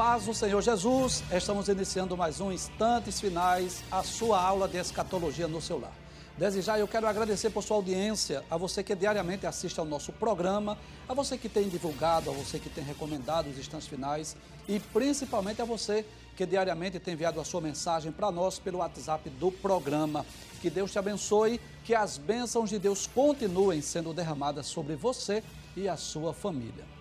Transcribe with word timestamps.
paz 0.00 0.24
do 0.24 0.32
Senhor 0.32 0.62
Jesus, 0.62 1.22
estamos 1.30 1.68
iniciando 1.68 2.16
mais 2.16 2.40
um 2.40 2.50
Instantes 2.50 3.20
Finais, 3.20 3.84
a 3.92 4.02
sua 4.02 4.42
aula 4.42 4.66
de 4.66 4.78
escatologia 4.78 5.46
no 5.46 5.60
seu 5.60 5.78
lar. 5.78 5.92
Desde 6.38 6.62
já 6.62 6.78
eu 6.78 6.88
quero 6.88 7.06
agradecer 7.06 7.50
por 7.50 7.62
sua 7.62 7.76
audiência, 7.76 8.42
a 8.50 8.56
você 8.56 8.82
que 8.82 8.94
diariamente 8.94 9.46
assiste 9.46 9.78
ao 9.78 9.84
nosso 9.84 10.10
programa, 10.10 10.78
a 11.06 11.12
você 11.12 11.36
que 11.36 11.50
tem 11.50 11.68
divulgado, 11.68 12.30
a 12.30 12.32
você 12.32 12.58
que 12.58 12.70
tem 12.70 12.82
recomendado 12.82 13.50
os 13.50 13.58
instantes 13.58 13.88
finais 13.88 14.38
e 14.66 14.80
principalmente 14.80 15.60
a 15.60 15.66
você 15.66 16.06
que 16.34 16.46
diariamente 16.46 16.98
tem 16.98 17.12
enviado 17.12 17.38
a 17.38 17.44
sua 17.44 17.60
mensagem 17.60 18.10
para 18.10 18.30
nós 18.30 18.58
pelo 18.58 18.78
WhatsApp 18.78 19.28
do 19.28 19.52
programa. 19.52 20.24
Que 20.62 20.70
Deus 20.70 20.90
te 20.90 20.98
abençoe, 20.98 21.60
que 21.84 21.94
as 21.94 22.16
bênçãos 22.16 22.70
de 22.70 22.78
Deus 22.78 23.06
continuem 23.06 23.82
sendo 23.82 24.14
derramadas 24.14 24.64
sobre 24.64 24.96
você 24.96 25.44
e 25.76 25.86
a 25.90 25.96
sua 25.98 26.32
família. 26.32 26.99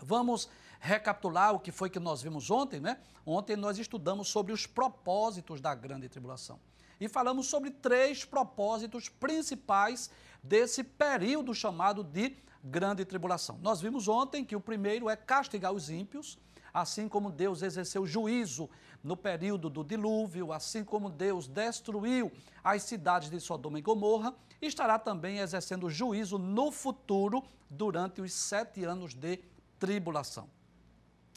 Vamos 0.00 0.48
recapitular 0.80 1.54
o 1.54 1.60
que 1.60 1.70
foi 1.70 1.88
que 1.88 2.00
nós 2.00 2.22
vimos 2.22 2.50
ontem, 2.50 2.80
né? 2.80 2.98
Ontem 3.24 3.54
nós 3.54 3.78
estudamos 3.78 4.26
sobre 4.26 4.52
os 4.52 4.66
propósitos 4.66 5.60
da 5.60 5.76
grande 5.76 6.08
tribulação. 6.08 6.58
E 7.00 7.08
falamos 7.08 7.46
sobre 7.46 7.70
três 7.70 8.24
propósitos 8.24 9.08
principais 9.08 10.10
desse 10.42 10.82
período 10.82 11.54
chamado 11.54 12.02
de 12.02 12.36
grande 12.62 13.04
tribulação. 13.04 13.58
Nós 13.60 13.80
vimos 13.80 14.08
ontem 14.08 14.44
que 14.44 14.56
o 14.56 14.60
primeiro 14.60 15.08
é 15.08 15.16
castigar 15.16 15.72
os 15.72 15.90
ímpios, 15.90 16.38
assim 16.72 17.08
como 17.08 17.30
Deus 17.30 17.62
exerceu 17.62 18.06
juízo 18.06 18.70
no 19.02 19.16
período 19.16 19.68
do 19.68 19.82
dilúvio, 19.82 20.52
assim 20.52 20.84
como 20.84 21.10
Deus 21.10 21.48
destruiu 21.48 22.30
as 22.62 22.84
cidades 22.84 23.28
de 23.28 23.40
Sodoma 23.40 23.78
e 23.78 23.82
Gomorra, 23.82 24.34
estará 24.60 24.98
também 24.98 25.38
exercendo 25.38 25.90
juízo 25.90 26.38
no 26.38 26.70
futuro 26.70 27.42
durante 27.68 28.20
os 28.20 28.32
sete 28.32 28.84
anos 28.84 29.12
de 29.12 29.40
tribulação. 29.78 30.48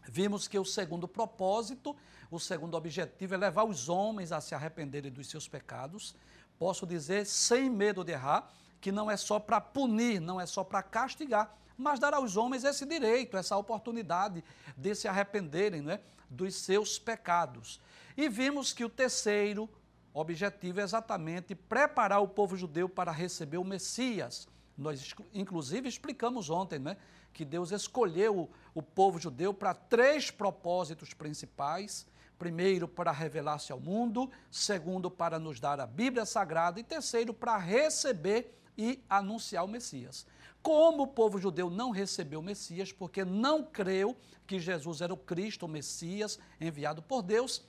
Vimos 0.08 0.48
que 0.48 0.60
o 0.60 0.64
segundo 0.64 1.08
propósito, 1.08 1.96
o 2.30 2.40
segundo 2.40 2.78
objetivo 2.78 3.34
é 3.34 3.38
levar 3.38 3.64
os 3.64 3.90
homens 3.90 4.32
a 4.32 4.40
se 4.40 4.54
arrependerem 4.54 5.12
dos 5.12 5.28
seus 5.28 5.48
pecados. 5.48 6.16
Posso 6.60 6.86
dizer, 6.86 7.26
sem 7.26 7.70
medo 7.70 8.04
de 8.04 8.12
errar, 8.12 8.54
que 8.86 8.92
não 8.92 9.10
é 9.10 9.18
só 9.18 9.40
para 9.40 9.60
punir, 9.60 10.22
não 10.22 10.40
é 10.40 10.46
só 10.46 10.64
para 10.64 10.84
castigar, 10.84 11.58
mas 11.76 12.00
dar 12.00 12.14
aos 12.14 12.38
homens 12.38 12.64
esse 12.64 12.86
direito, 12.86 13.36
essa 13.36 13.58
oportunidade 13.58 14.44
de 14.78 14.94
se 14.94 15.08
arrependerem 15.08 15.82
né, 15.82 16.00
dos 16.30 16.54
seus 16.54 17.00
pecados. 17.00 17.82
E 18.16 18.30
vimos 18.30 18.74
que 18.74 18.86
o 18.86 18.90
terceiro 18.90 19.68
objetivo 20.14 20.82
é 20.82 20.84
exatamente 20.84 21.56
preparar 21.56 22.22
o 22.22 22.28
povo 22.28 22.56
judeu 22.56 22.88
para 22.88 23.12
receber 23.12 23.58
o 23.58 23.64
Messias. 23.64 24.48
Nós, 24.78 25.16
inclusive, 25.34 25.90
explicamos 25.90 26.52
ontem 26.52 26.78
né, 26.78 26.96
que 27.34 27.44
Deus 27.44 27.72
escolheu 27.72 28.48
o, 28.76 28.84
povo 28.84 29.18
judeu 29.18 29.52
para 29.52 29.74
três 29.74 30.30
propósitos 30.30 31.12
principais. 31.12 32.06
Primeiro, 32.38 32.88
para 32.88 33.12
revelar-se 33.12 33.72
ao 33.72 33.80
mundo, 33.80 34.30
segundo, 34.52 35.10
para 35.10 35.40
nos 35.40 35.60
dar 35.60 35.80
a 35.80 35.88
Bíblia 35.88 36.24
Sagrada, 36.24 36.80
e 36.80 36.84
terceiro, 36.84 37.34
para 37.34 37.58
receber 37.58 38.56
e 38.78 39.04
anunciar 39.10 39.64
o 39.64 39.68
Messias. 39.68 40.26
Como 40.62 41.04
o 41.04 41.08
povo 41.08 41.38
judeu 41.38 41.70
não 41.70 41.92
recebeu 41.92 42.40
o 42.40 42.44
Messias, 42.44 42.92
porque 42.92 43.24
não 43.24 43.64
creu 43.64 44.18
que 44.48 44.60
Jesus 44.60 45.02
era 45.02 45.14
o 45.14 45.18
Cristo, 45.18 45.66
o 45.66 45.70
Messias, 45.70 46.40
enviado 46.60 47.02
por 47.02 47.22
Deus, 47.22 47.64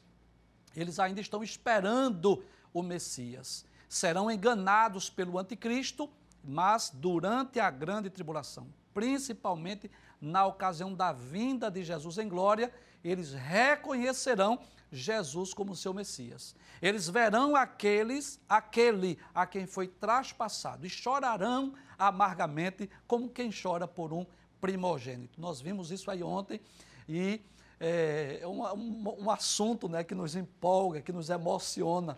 eles 0.75 0.99
ainda 0.99 1.21
estão 1.21 1.43
esperando 1.43 2.43
o 2.73 2.83
Messias. 2.83 3.65
Serão 3.89 4.31
enganados 4.31 5.09
pelo 5.09 5.39
anticristo, 5.39 6.09
mas 6.43 6.91
durante 6.93 7.59
a 7.59 7.71
grande 7.71 8.11
tribulação, 8.11 8.67
principalmente 8.93 9.91
na 10.21 10.47
ocasião 10.47 10.95
da 10.95 11.13
vinda 11.13 11.71
de 11.71 11.85
Jesus 11.85 12.19
em 12.19 12.29
glória, 12.29 12.73
eles 13.05 13.33
reconhecerão 13.33 14.59
Jesus 14.91 15.53
como 15.53 15.77
seu 15.77 15.93
Messias. 15.93 16.55
Eles 16.81 17.09
verão 17.09 17.57
aqueles, 17.57 18.41
aquele 18.49 19.19
a 19.35 19.47
quem 19.47 19.67
foi 19.67 19.89
traspassado 19.89 20.87
e 20.87 20.91
chorarão 20.91 21.75
amargamente 21.99 22.89
como 23.07 23.29
quem 23.29 23.51
chora 23.51 23.87
por 23.87 24.13
um 24.13 24.27
primogênito. 24.61 25.41
Nós 25.41 25.61
vimos 25.61 25.91
isso 25.91 26.11
aí 26.11 26.23
ontem 26.23 26.61
e 27.09 27.41
é, 27.79 28.39
é 28.43 28.47
um, 28.47 28.65
um, 28.75 29.25
um 29.25 29.31
assunto 29.31 29.89
né, 29.89 30.03
que 30.03 30.15
nos 30.15 30.35
empolga, 30.35 31.01
que 31.03 31.13
nos 31.13 31.31
emociona. 31.31 32.17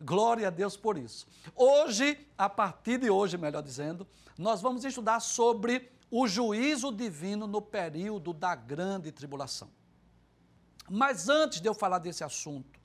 Glória 0.00 0.48
a 0.48 0.50
Deus 0.50 0.76
por 0.76 0.96
isso. 0.96 1.26
Hoje, 1.54 2.18
a 2.38 2.48
partir 2.48 2.98
de 2.98 3.10
hoje, 3.10 3.36
melhor 3.36 3.62
dizendo, 3.62 4.06
nós 4.38 4.62
vamos 4.62 4.84
estudar 4.84 5.20
sobre 5.20 5.90
o 6.10 6.26
juízo 6.26 6.90
divino 6.90 7.46
no 7.46 7.62
período 7.62 8.32
da 8.32 8.54
grande 8.54 9.12
tribulação. 9.12 9.70
Mas 10.88 11.28
antes 11.28 11.60
de 11.60 11.68
eu 11.68 11.74
falar 11.74 12.00
desse 12.00 12.24
assunto, 12.24 12.80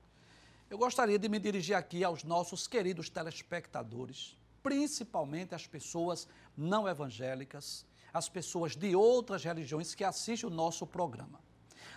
eu 0.70 0.78
gostaria 0.78 1.18
de 1.18 1.28
me 1.28 1.40
dirigir 1.40 1.74
aqui 1.74 2.04
aos 2.04 2.22
nossos 2.22 2.68
queridos 2.68 3.10
telespectadores, 3.10 4.36
principalmente 4.62 5.54
as 5.54 5.66
pessoas 5.66 6.28
não 6.56 6.88
evangélicas, 6.88 7.84
as 8.14 8.28
pessoas 8.28 8.76
de 8.76 8.94
outras 8.94 9.42
religiões 9.42 9.94
que 9.94 10.04
assistem 10.04 10.48
o 10.48 10.52
nosso 10.52 10.86
programa. 10.86 11.40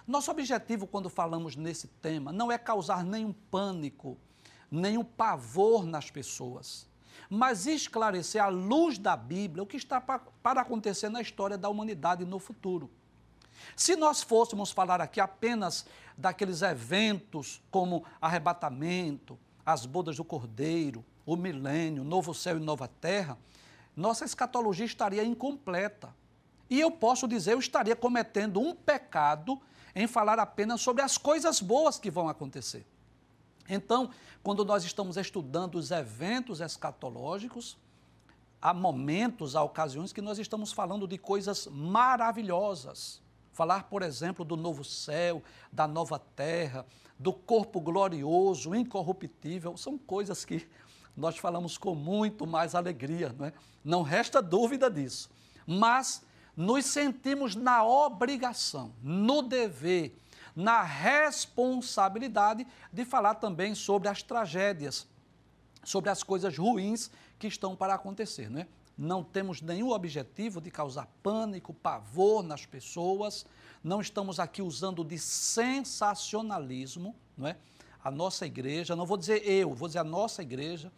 Nosso 0.07 0.31
objetivo 0.31 0.87
quando 0.87 1.09
falamos 1.09 1.55
nesse 1.55 1.87
tema 1.87 2.31
não 2.31 2.51
é 2.51 2.57
causar 2.57 3.03
nenhum 3.03 3.31
pânico, 3.31 4.17
nenhum 4.71 5.03
pavor 5.03 5.85
nas 5.85 6.09
pessoas, 6.09 6.88
mas 7.29 7.65
esclarecer 7.65 8.43
à 8.43 8.47
luz 8.47 8.97
da 8.97 9.15
Bíblia 9.15 9.63
o 9.63 9.67
que 9.67 9.77
está 9.77 9.99
para 9.99 10.61
acontecer 10.61 11.09
na 11.09 11.21
história 11.21 11.57
da 11.57 11.69
humanidade 11.69 12.25
no 12.25 12.39
futuro. 12.39 12.89
Se 13.75 13.95
nós 13.95 14.21
fôssemos 14.21 14.71
falar 14.71 15.01
aqui 15.01 15.19
apenas 15.19 15.85
daqueles 16.17 16.61
eventos 16.61 17.61
como 17.71 18.03
arrebatamento, 18.21 19.37
as 19.65 19.85
bodas 19.85 20.17
do 20.17 20.23
Cordeiro, 20.23 21.03
o 21.25 21.35
milênio, 21.35 22.03
novo 22.03 22.33
céu 22.33 22.57
e 22.57 22.59
nova 22.59 22.87
terra, 22.87 23.37
nossa 23.95 24.25
escatologia 24.25 24.85
estaria 24.85 25.23
incompleta. 25.23 26.13
E 26.69 26.79
eu 26.79 26.91
posso 26.91 27.27
dizer, 27.27 27.53
eu 27.53 27.59
estaria 27.59 27.95
cometendo 27.95 28.59
um 28.59 28.73
pecado 28.73 29.59
em 29.95 30.07
falar 30.07 30.39
apenas 30.39 30.81
sobre 30.81 31.01
as 31.01 31.17
coisas 31.17 31.59
boas 31.59 31.99
que 31.99 32.11
vão 32.11 32.29
acontecer. 32.29 32.85
Então, 33.69 34.09
quando 34.41 34.65
nós 34.65 34.83
estamos 34.83 35.15
estudando 35.15 35.75
os 35.75 35.91
eventos 35.91 36.59
escatológicos, 36.59 37.77
há 38.59 38.73
momentos, 38.73 39.55
há 39.55 39.63
ocasiões 39.63 40.11
que 40.11 40.21
nós 40.21 40.39
estamos 40.39 40.71
falando 40.71 41.07
de 41.07 41.17
coisas 41.17 41.67
maravilhosas. 41.67 43.21
Falar, 43.53 43.83
por 43.83 44.01
exemplo, 44.01 44.43
do 44.43 44.57
novo 44.57 44.83
céu, 44.83 45.43
da 45.71 45.87
nova 45.87 46.17
terra, 46.17 46.85
do 47.17 47.31
corpo 47.31 47.79
glorioso, 47.79 48.73
incorruptível, 48.73 49.77
são 49.77 49.97
coisas 49.97 50.43
que 50.43 50.67
nós 51.15 51.37
falamos 51.37 51.77
com 51.77 51.93
muito 51.93 52.47
mais 52.47 52.73
alegria, 52.73 53.35
não 53.37 53.45
é? 53.45 53.53
Não 53.83 54.01
resta 54.01 54.41
dúvida 54.41 54.89
disso. 54.89 55.29
Mas 55.67 56.23
nos 56.55 56.85
sentimos 56.85 57.55
na 57.55 57.83
obrigação, 57.85 58.93
no 59.01 59.41
dever, 59.41 60.15
na 60.59 60.83
responsabilidade 60.83 62.67
de 62.91 63.05
falar 63.05 63.35
também 63.35 63.73
sobre 63.73 64.09
as 64.09 64.21
tragédias, 64.21 65.07
sobre 65.85 66.09
as 66.09 66.21
coisas 66.21 66.57
ruins 66.57 67.09
que 67.39 67.47
estão 67.47 67.77
para 67.77 67.93
acontecer, 67.93 68.49
não 68.49 68.59
é? 68.59 68.67
não 68.97 69.23
temos 69.23 69.61
nenhum 69.61 69.91
objetivo 69.91 70.59
de 70.59 70.69
causar 70.69 71.07
pânico, 71.23 71.73
pavor 71.73 72.43
nas 72.43 72.65
pessoas, 72.65 73.45
não 73.81 74.01
estamos 74.01 74.37
aqui 74.37 74.61
usando 74.61 75.05
de 75.05 75.17
sensacionalismo, 75.17 77.15
não 77.37 77.47
é? 77.47 77.55
A 78.03 78.11
nossa 78.11 78.45
igreja, 78.45 78.97
não 78.97 79.05
vou 79.05 79.15
dizer 79.15 79.41
eu, 79.47 79.73
vou 79.73 79.87
dizer 79.87 79.99
a 79.99 80.03
nossa 80.03 80.41
igreja, 80.41 80.91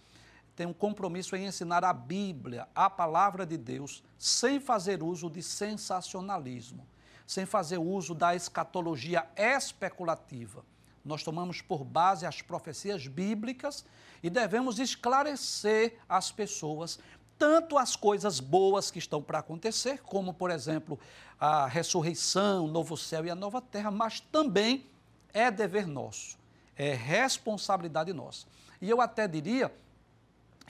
tem 0.56 0.66
um 0.66 0.74
compromisso 0.74 1.36
em 1.36 1.46
ensinar 1.46 1.84
a 1.84 1.94
Bíblia, 1.94 2.68
a 2.74 2.90
palavra 2.90 3.46
de 3.46 3.58
Deus, 3.58 4.04
sem 4.18 4.60
fazer 4.60 5.04
uso 5.04 5.30
de 5.30 5.44
sensacionalismo, 5.44 6.88
sem 7.32 7.46
fazer 7.46 7.78
uso 7.78 8.14
da 8.14 8.36
escatologia 8.36 9.26
especulativa. 9.38 10.66
Nós 11.04 11.24
tomamos 11.24 11.62
por 11.62 11.86
base 11.86 12.26
as 12.26 12.42
profecias 12.42 13.08
bíblicas 13.08 13.86
e 14.22 14.30
devemos 14.30 14.80
esclarecer 14.80 15.98
às 16.10 16.30
pessoas 16.30 17.00
tanto 17.40 17.78
as 17.78 17.96
coisas 17.96 18.42
boas 18.42 18.92
que 18.92 19.00
estão 19.00 19.22
para 19.22 19.40
acontecer, 19.40 20.02
como, 20.02 20.34
por 20.34 20.52
exemplo, 20.52 21.00
a 21.40 21.68
ressurreição, 21.68 22.66
o 22.66 22.68
novo 22.68 22.98
céu 22.98 23.26
e 23.26 23.30
a 23.30 23.36
nova 23.36 23.62
terra, 23.62 23.90
mas 23.90 24.20
também 24.20 24.86
é 25.34 25.50
dever 25.50 25.88
nosso, 25.88 26.38
é 26.76 26.94
responsabilidade 26.94 28.12
nossa. 28.12 28.46
E 28.82 28.90
eu 28.90 29.00
até 29.00 29.26
diria 29.26 29.74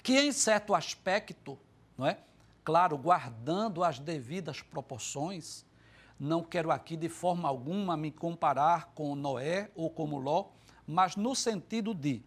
que, 0.03 0.13
em 0.19 0.31
certo 0.31 0.75
aspecto, 0.75 1.57
não 1.97 2.05
é? 2.05 2.19
Claro, 2.63 2.99
guardando 2.99 3.83
as 3.83 3.97
devidas 3.97 4.61
proporções, 4.61 5.65
não 6.21 6.43
quero 6.43 6.69
aqui 6.69 6.95
de 6.95 7.09
forma 7.09 7.49
alguma 7.49 7.97
me 7.97 8.11
comparar 8.11 8.91
com 8.93 9.15
Noé 9.15 9.71
ou 9.73 9.89
como 9.89 10.19
Ló, 10.19 10.49
mas 10.85 11.15
no 11.15 11.35
sentido 11.35 11.95
de 11.95 12.21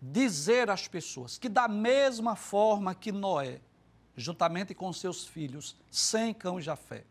dizer 0.00 0.70
às 0.70 0.88
pessoas 0.88 1.36
que, 1.36 1.46
da 1.46 1.68
mesma 1.68 2.36
forma 2.36 2.94
que 2.94 3.12
Noé 3.12 3.60
juntamente 4.16 4.74
com 4.74 4.90
seus 4.94 5.26
filhos, 5.26 5.76
sem 5.90 6.32
cão 6.32 6.58
e 6.58 6.62
Jafé. 6.62 7.04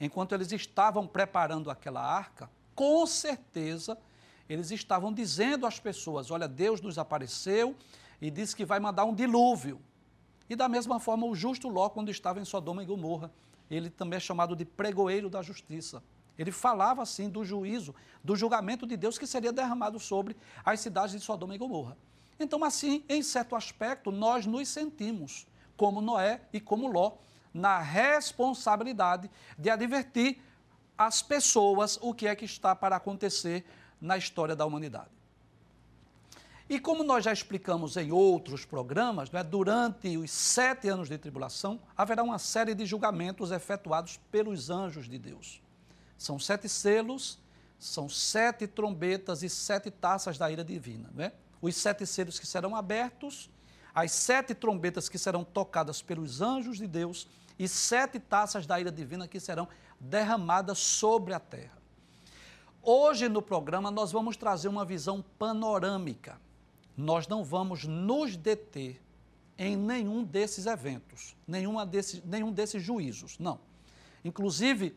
Enquanto 0.00 0.34
eles 0.34 0.50
estavam 0.52 1.06
preparando 1.06 1.70
aquela 1.70 2.00
arca, 2.00 2.50
com 2.74 3.06
certeza 3.06 3.98
eles 4.48 4.70
estavam 4.70 5.12
dizendo 5.12 5.66
às 5.66 5.78
pessoas: 5.78 6.30
Olha, 6.30 6.48
Deus 6.48 6.80
nos 6.80 6.96
apareceu 6.96 7.76
e 8.22 8.30
disse 8.30 8.56
que 8.56 8.64
vai 8.64 8.80
mandar 8.80 9.04
um 9.04 9.14
dilúvio. 9.14 9.78
E 10.48 10.56
da 10.56 10.66
mesma 10.66 10.98
forma, 10.98 11.26
o 11.26 11.34
justo 11.34 11.68
Ló, 11.68 11.90
quando 11.90 12.10
estava 12.10 12.40
em 12.40 12.44
Sodoma 12.46 12.82
e 12.82 12.86
Gomorra, 12.86 13.30
ele 13.70 13.90
também 13.90 14.16
é 14.16 14.20
chamado 14.20 14.56
de 14.56 14.64
pregoeiro 14.64 15.28
da 15.28 15.42
justiça. 15.42 16.02
Ele 16.38 16.52
falava 16.52 17.02
assim 17.02 17.28
do 17.28 17.44
juízo, 17.44 17.94
do 18.22 18.36
julgamento 18.36 18.86
de 18.86 18.96
Deus 18.96 19.18
que 19.18 19.26
seria 19.26 19.52
derramado 19.52 19.98
sobre 19.98 20.36
as 20.64 20.80
cidades 20.80 21.12
de 21.12 21.20
Sodoma 21.20 21.54
e 21.54 21.58
Gomorra. 21.58 21.96
Então, 22.38 22.62
assim, 22.64 23.04
em 23.08 23.22
certo 23.22 23.56
aspecto, 23.56 24.12
nós 24.12 24.46
nos 24.46 24.68
sentimos 24.68 25.46
como 25.76 26.00
Noé 26.00 26.42
e 26.52 26.60
como 26.60 26.86
Ló, 26.86 27.16
na 27.52 27.80
responsabilidade 27.80 29.30
de 29.58 29.70
advertir 29.70 30.40
as 30.96 31.22
pessoas 31.22 31.98
o 32.00 32.14
que 32.14 32.26
é 32.26 32.36
que 32.36 32.44
está 32.44 32.74
para 32.74 32.96
acontecer 32.96 33.64
na 34.00 34.16
história 34.16 34.54
da 34.54 34.64
humanidade. 34.64 35.17
E 36.68 36.78
como 36.78 37.02
nós 37.02 37.24
já 37.24 37.32
explicamos 37.32 37.96
em 37.96 38.12
outros 38.12 38.64
programas, 38.64 39.30
né, 39.30 39.42
durante 39.42 40.16
os 40.18 40.30
sete 40.30 40.88
anos 40.88 41.08
de 41.08 41.16
tribulação, 41.16 41.80
haverá 41.96 42.22
uma 42.22 42.38
série 42.38 42.74
de 42.74 42.84
julgamentos 42.84 43.50
efetuados 43.50 44.20
pelos 44.30 44.68
anjos 44.68 45.08
de 45.08 45.18
Deus. 45.18 45.62
São 46.16 46.38
sete 46.38 46.68
selos, 46.68 47.38
são 47.78 48.08
sete 48.08 48.66
trombetas 48.66 49.42
e 49.42 49.48
sete 49.48 49.90
taças 49.90 50.36
da 50.36 50.50
ira 50.50 50.64
divina. 50.64 51.08
Né? 51.14 51.32
Os 51.62 51.74
sete 51.76 52.04
selos 52.04 52.38
que 52.38 52.46
serão 52.46 52.76
abertos 52.76 53.48
as 53.94 54.12
sete 54.12 54.54
trombetas 54.54 55.08
que 55.08 55.18
serão 55.18 55.42
tocadas 55.42 56.00
pelos 56.00 56.40
anjos 56.40 56.78
de 56.78 56.86
Deus 56.86 57.26
e 57.58 57.66
sete 57.66 58.20
taças 58.20 58.64
da 58.64 58.78
ira 58.78 58.92
divina 58.92 59.26
que 59.26 59.40
serão 59.40 59.66
derramadas 59.98 60.78
sobre 60.78 61.34
a 61.34 61.40
terra. 61.40 61.76
Hoje 62.80 63.28
no 63.28 63.42
programa 63.42 63.90
nós 63.90 64.12
vamos 64.12 64.36
trazer 64.36 64.68
uma 64.68 64.84
visão 64.84 65.24
panorâmica. 65.36 66.40
Nós 66.98 67.28
não 67.28 67.44
vamos 67.44 67.84
nos 67.84 68.36
deter 68.36 69.00
em 69.56 69.76
nenhum 69.76 70.24
desses 70.24 70.66
eventos, 70.66 71.36
nenhuma 71.46 71.86
desses, 71.86 72.20
nenhum 72.24 72.50
desses 72.50 72.82
juízos, 72.82 73.38
não. 73.38 73.60
Inclusive, 74.24 74.96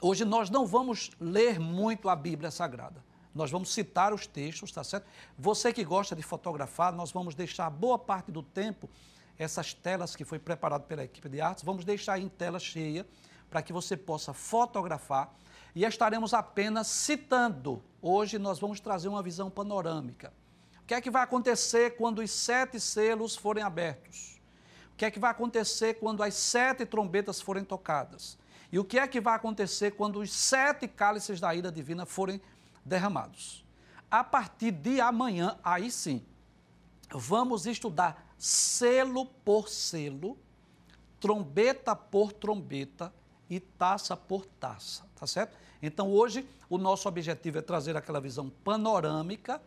hoje 0.00 0.24
nós 0.24 0.50
não 0.50 0.64
vamos 0.64 1.10
ler 1.18 1.58
muito 1.58 2.08
a 2.08 2.14
Bíblia 2.14 2.52
Sagrada. 2.52 3.04
Nós 3.34 3.50
vamos 3.50 3.74
citar 3.74 4.14
os 4.14 4.24
textos, 4.24 4.70
tá 4.70 4.84
certo? 4.84 5.04
Você 5.36 5.72
que 5.72 5.82
gosta 5.82 6.14
de 6.14 6.22
fotografar, 6.22 6.92
nós 6.92 7.10
vamos 7.10 7.34
deixar 7.34 7.68
boa 7.70 7.98
parte 7.98 8.30
do 8.30 8.40
tempo 8.42 8.88
essas 9.36 9.74
telas 9.74 10.14
que 10.14 10.24
foi 10.24 10.38
preparado 10.38 10.82
pela 10.82 11.02
equipe 11.02 11.28
de 11.28 11.40
artes, 11.40 11.64
vamos 11.64 11.84
deixar 11.84 12.20
em 12.20 12.28
tela 12.28 12.60
cheia 12.60 13.04
para 13.50 13.62
que 13.62 13.72
você 13.72 13.96
possa 13.96 14.32
fotografar 14.32 15.34
e 15.74 15.84
estaremos 15.84 16.32
apenas 16.34 16.86
citando. 16.86 17.82
Hoje 18.00 18.38
nós 18.38 18.60
vamos 18.60 18.78
trazer 18.78 19.08
uma 19.08 19.24
visão 19.24 19.50
panorâmica. 19.50 20.32
Que 20.90 20.94
é 20.94 21.00
que 21.00 21.08
vai 21.08 21.22
acontecer 21.22 21.94
quando 21.96 22.18
os 22.18 22.32
sete 22.32 22.80
selos 22.80 23.36
forem 23.36 23.62
abertos? 23.62 24.40
O 24.92 24.96
que 24.96 25.04
é 25.04 25.10
que 25.12 25.20
vai 25.20 25.30
acontecer 25.30 25.94
quando 25.94 26.20
as 26.20 26.34
sete 26.34 26.84
trombetas 26.84 27.40
forem 27.40 27.62
tocadas? 27.62 28.36
E 28.72 28.76
o 28.76 28.84
que 28.84 28.98
é 28.98 29.06
que 29.06 29.20
vai 29.20 29.36
acontecer 29.36 29.92
quando 29.92 30.18
os 30.18 30.32
sete 30.32 30.88
cálices 30.88 31.38
da 31.38 31.54
ira 31.54 31.70
divina 31.70 32.04
forem 32.04 32.40
derramados. 32.84 33.64
A 34.10 34.24
partir 34.24 34.72
de 34.72 35.00
amanhã, 35.00 35.56
aí 35.62 35.92
sim, 35.92 36.26
vamos 37.14 37.66
estudar 37.66 38.34
selo 38.36 39.26
por 39.26 39.68
selo, 39.68 40.36
trombeta 41.20 41.94
por 41.94 42.32
trombeta 42.32 43.14
e 43.48 43.60
taça 43.60 44.16
por 44.16 44.44
taça, 44.44 45.06
tá 45.14 45.24
certo? 45.24 45.56
Então 45.80 46.10
hoje 46.10 46.44
o 46.68 46.76
nosso 46.76 47.08
objetivo 47.08 47.58
é 47.58 47.62
trazer 47.62 47.96
aquela 47.96 48.20
visão 48.20 48.50
panorâmica. 48.64 49.62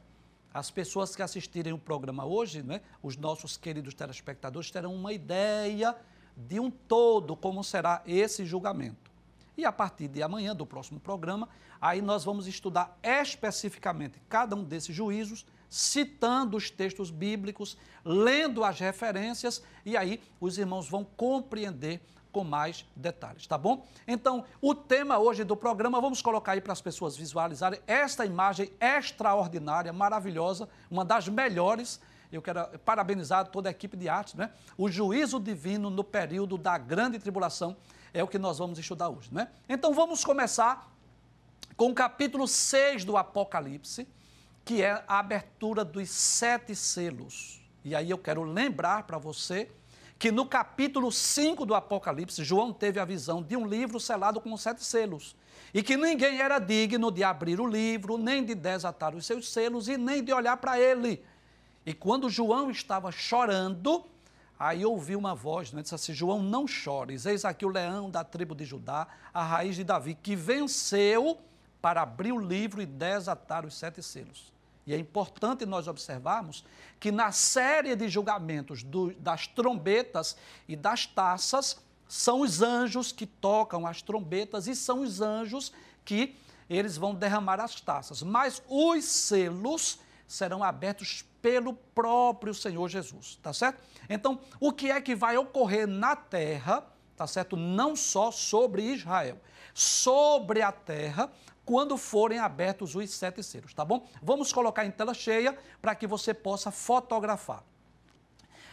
As 0.53 0.69
pessoas 0.69 1.15
que 1.15 1.21
assistirem 1.21 1.73
o 1.73 1.79
programa 1.79 2.25
hoje, 2.25 2.61
né, 2.61 2.81
os 3.01 3.17
nossos 3.17 3.57
queridos 3.57 3.93
telespectadores, 3.93 4.69
terão 4.69 4.93
uma 4.93 5.11
ideia 5.11 5.95
de 6.37 6.59
um 6.59 6.69
todo 6.69 7.35
como 7.35 7.63
será 7.63 8.03
esse 8.05 8.45
julgamento. 8.45 9.11
E 9.57 9.65
a 9.65 9.71
partir 9.71 10.07
de 10.07 10.21
amanhã, 10.21 10.55
do 10.55 10.65
próximo 10.65 10.99
programa, 10.99 11.49
aí 11.81 12.01
nós 12.01 12.23
vamos 12.23 12.47
estudar 12.47 12.97
especificamente 13.03 14.21
cada 14.29 14.55
um 14.55 14.63
desses 14.63 14.95
juízos, 14.95 15.45
citando 15.69 16.55
os 16.55 16.69
textos 16.69 17.09
bíblicos, 17.09 17.77
lendo 18.05 18.63
as 18.63 18.79
referências, 18.79 19.63
e 19.83 19.97
aí 19.97 20.21
os 20.39 20.57
irmãos 20.57 20.87
vão 20.87 21.03
compreender 21.03 22.01
com 22.33 22.43
mais 22.43 22.83
detalhes, 22.95 23.45
tá 23.45 23.57
bom? 23.57 23.85
Então, 24.07 24.43
o 24.59 24.73
tema 24.73 25.19
hoje 25.19 25.43
do 25.43 25.55
programa, 25.55 26.01
vamos 26.01 26.21
colocar 26.21 26.53
aí 26.53 26.61
para 26.61 26.73
as 26.73 26.81
pessoas 26.81 27.15
visualizarem 27.15 27.79
esta 27.85 28.25
imagem 28.25 28.73
extraordinária, 28.81 29.93
maravilhosa, 29.93 30.67
uma 30.89 31.05
das 31.05 31.29
melhores. 31.29 32.01
Eu 32.31 32.41
quero 32.41 32.67
parabenizar 32.79 33.45
toda 33.47 33.69
a 33.69 33.71
equipe 33.71 33.95
de 33.95 34.09
arte, 34.09 34.35
né? 34.35 34.49
O 34.75 34.89
juízo 34.89 35.39
divino 35.39 35.91
no 35.91 36.03
período 36.03 36.57
da 36.57 36.75
grande 36.75 37.19
tribulação 37.19 37.77
é 38.11 38.23
o 38.23 38.27
que 38.27 38.39
nós 38.39 38.57
vamos 38.57 38.79
estudar 38.79 39.09
hoje, 39.09 39.29
né? 39.31 39.49
Então 39.69 39.93
vamos 39.93 40.25
começar 40.25 40.91
com 41.77 41.91
o 41.91 41.93
capítulo 41.93 42.47
6 42.47 43.05
do 43.05 43.15
Apocalipse, 43.15 44.07
que 44.65 44.81
é 44.81 45.03
a 45.07 45.19
abertura 45.19 45.85
dos 45.85 46.09
sete 46.09 46.75
selos. 46.75 47.61
E 47.85 47.95
aí 47.95 48.09
eu 48.09 48.17
quero 48.17 48.41
lembrar 48.41 49.03
para 49.03 49.19
você 49.19 49.69
que 50.17 50.31
no 50.31 50.45
capítulo 50.45 51.11
5 51.11 51.65
do 51.65 51.75
Apocalipse, 51.75 52.43
João 52.43 52.71
teve 52.71 52.99
a 52.99 53.05
visão 53.05 53.41
de 53.41 53.57
um 53.57 53.67
livro 53.67 53.99
selado 53.99 54.39
com 54.39 54.55
sete 54.55 54.83
selos. 54.83 55.35
E 55.73 55.81
que 55.81 55.97
ninguém 55.97 56.39
era 56.39 56.59
digno 56.59 57.11
de 57.11 57.23
abrir 57.23 57.59
o 57.59 57.67
livro, 57.67 58.17
nem 58.17 58.43
de 58.43 58.55
desatar 58.55 59.15
os 59.15 59.25
seus 59.25 59.51
selos 59.51 59.87
e 59.87 59.97
nem 59.97 60.23
de 60.23 60.31
olhar 60.31 60.57
para 60.57 60.79
ele. 60.79 61.23
E 61.85 61.93
quando 61.93 62.29
João 62.29 62.71
estava 62.71 63.11
chorando, 63.11 64.05
Aí 64.63 64.85
ouvi 64.85 65.13
uma 65.13 65.35
voz, 65.35 65.73
né, 65.73 65.81
disse 65.81 65.95
assim: 65.95 66.13
João, 66.13 66.41
não 66.41 66.65
chores, 66.65 67.25
eis 67.25 67.43
aqui 67.43 67.65
o 67.65 67.69
leão 67.69 68.09
da 68.09 68.23
tribo 68.23 68.55
de 68.55 68.63
Judá, 68.63 69.07
a 69.33 69.43
raiz 69.43 69.75
de 69.75 69.83
Davi, 69.83 70.15
que 70.15 70.37
venceu 70.37 71.37
para 71.81 72.03
abrir 72.03 72.31
o 72.31 72.39
livro 72.39 72.81
e 72.81 72.85
desatar 72.85 73.65
os 73.65 73.75
sete 73.75 74.01
selos. 74.01 74.52
E 74.85 74.93
é 74.93 74.97
importante 74.97 75.65
nós 75.65 75.87
observarmos 75.87 76.63
que 76.99 77.11
na 77.11 77.31
série 77.31 77.95
de 77.95 78.09
julgamentos 78.09 78.83
do, 78.83 79.13
das 79.15 79.47
trombetas 79.47 80.35
e 80.67 80.75
das 80.75 81.05
taças, 81.05 81.77
são 82.07 82.41
os 82.41 82.61
anjos 82.61 83.11
que 83.11 83.25
tocam 83.25 83.87
as 83.87 84.01
trombetas 84.01 84.67
e 84.67 84.75
são 84.75 85.01
os 85.01 85.19
anjos 85.19 85.73
que 86.05 86.35
eles 86.69 86.95
vão 86.97 87.15
derramar 87.15 87.59
as 87.59 87.81
taças. 87.81 88.21
Mas 88.21 88.61
os 88.67 89.03
selos 89.05 89.99
serão 90.27 90.63
abertos 90.63 91.25
pelo 91.41 91.73
próprio 91.73 92.53
Senhor 92.53 92.87
Jesus, 92.87 93.39
tá 93.41 93.51
certo? 93.51 93.81
Então, 94.09 94.39
o 94.59 94.71
que 94.71 94.91
é 94.91 95.01
que 95.01 95.15
vai 95.15 95.37
ocorrer 95.37 95.87
na 95.87 96.15
terra, 96.15 96.85
tá 97.17 97.27
certo? 97.27 97.57
Não 97.57 97.95
só 97.95 98.31
sobre 98.31 98.83
Israel, 98.83 99.39
sobre 99.73 100.61
a 100.61 100.71
terra, 100.71 101.31
quando 101.65 101.97
forem 101.97 102.39
abertos 102.39 102.95
os 102.95 103.09
sete 103.11 103.41
selos, 103.41 103.73
tá 103.73 103.85
bom? 103.85 104.05
Vamos 104.21 104.51
colocar 104.51 104.85
em 104.85 104.91
tela 104.91 105.13
cheia 105.13 105.57
para 105.81 105.95
que 105.95 106.05
você 106.05 106.33
possa 106.33 106.71
fotografar. 106.71 107.63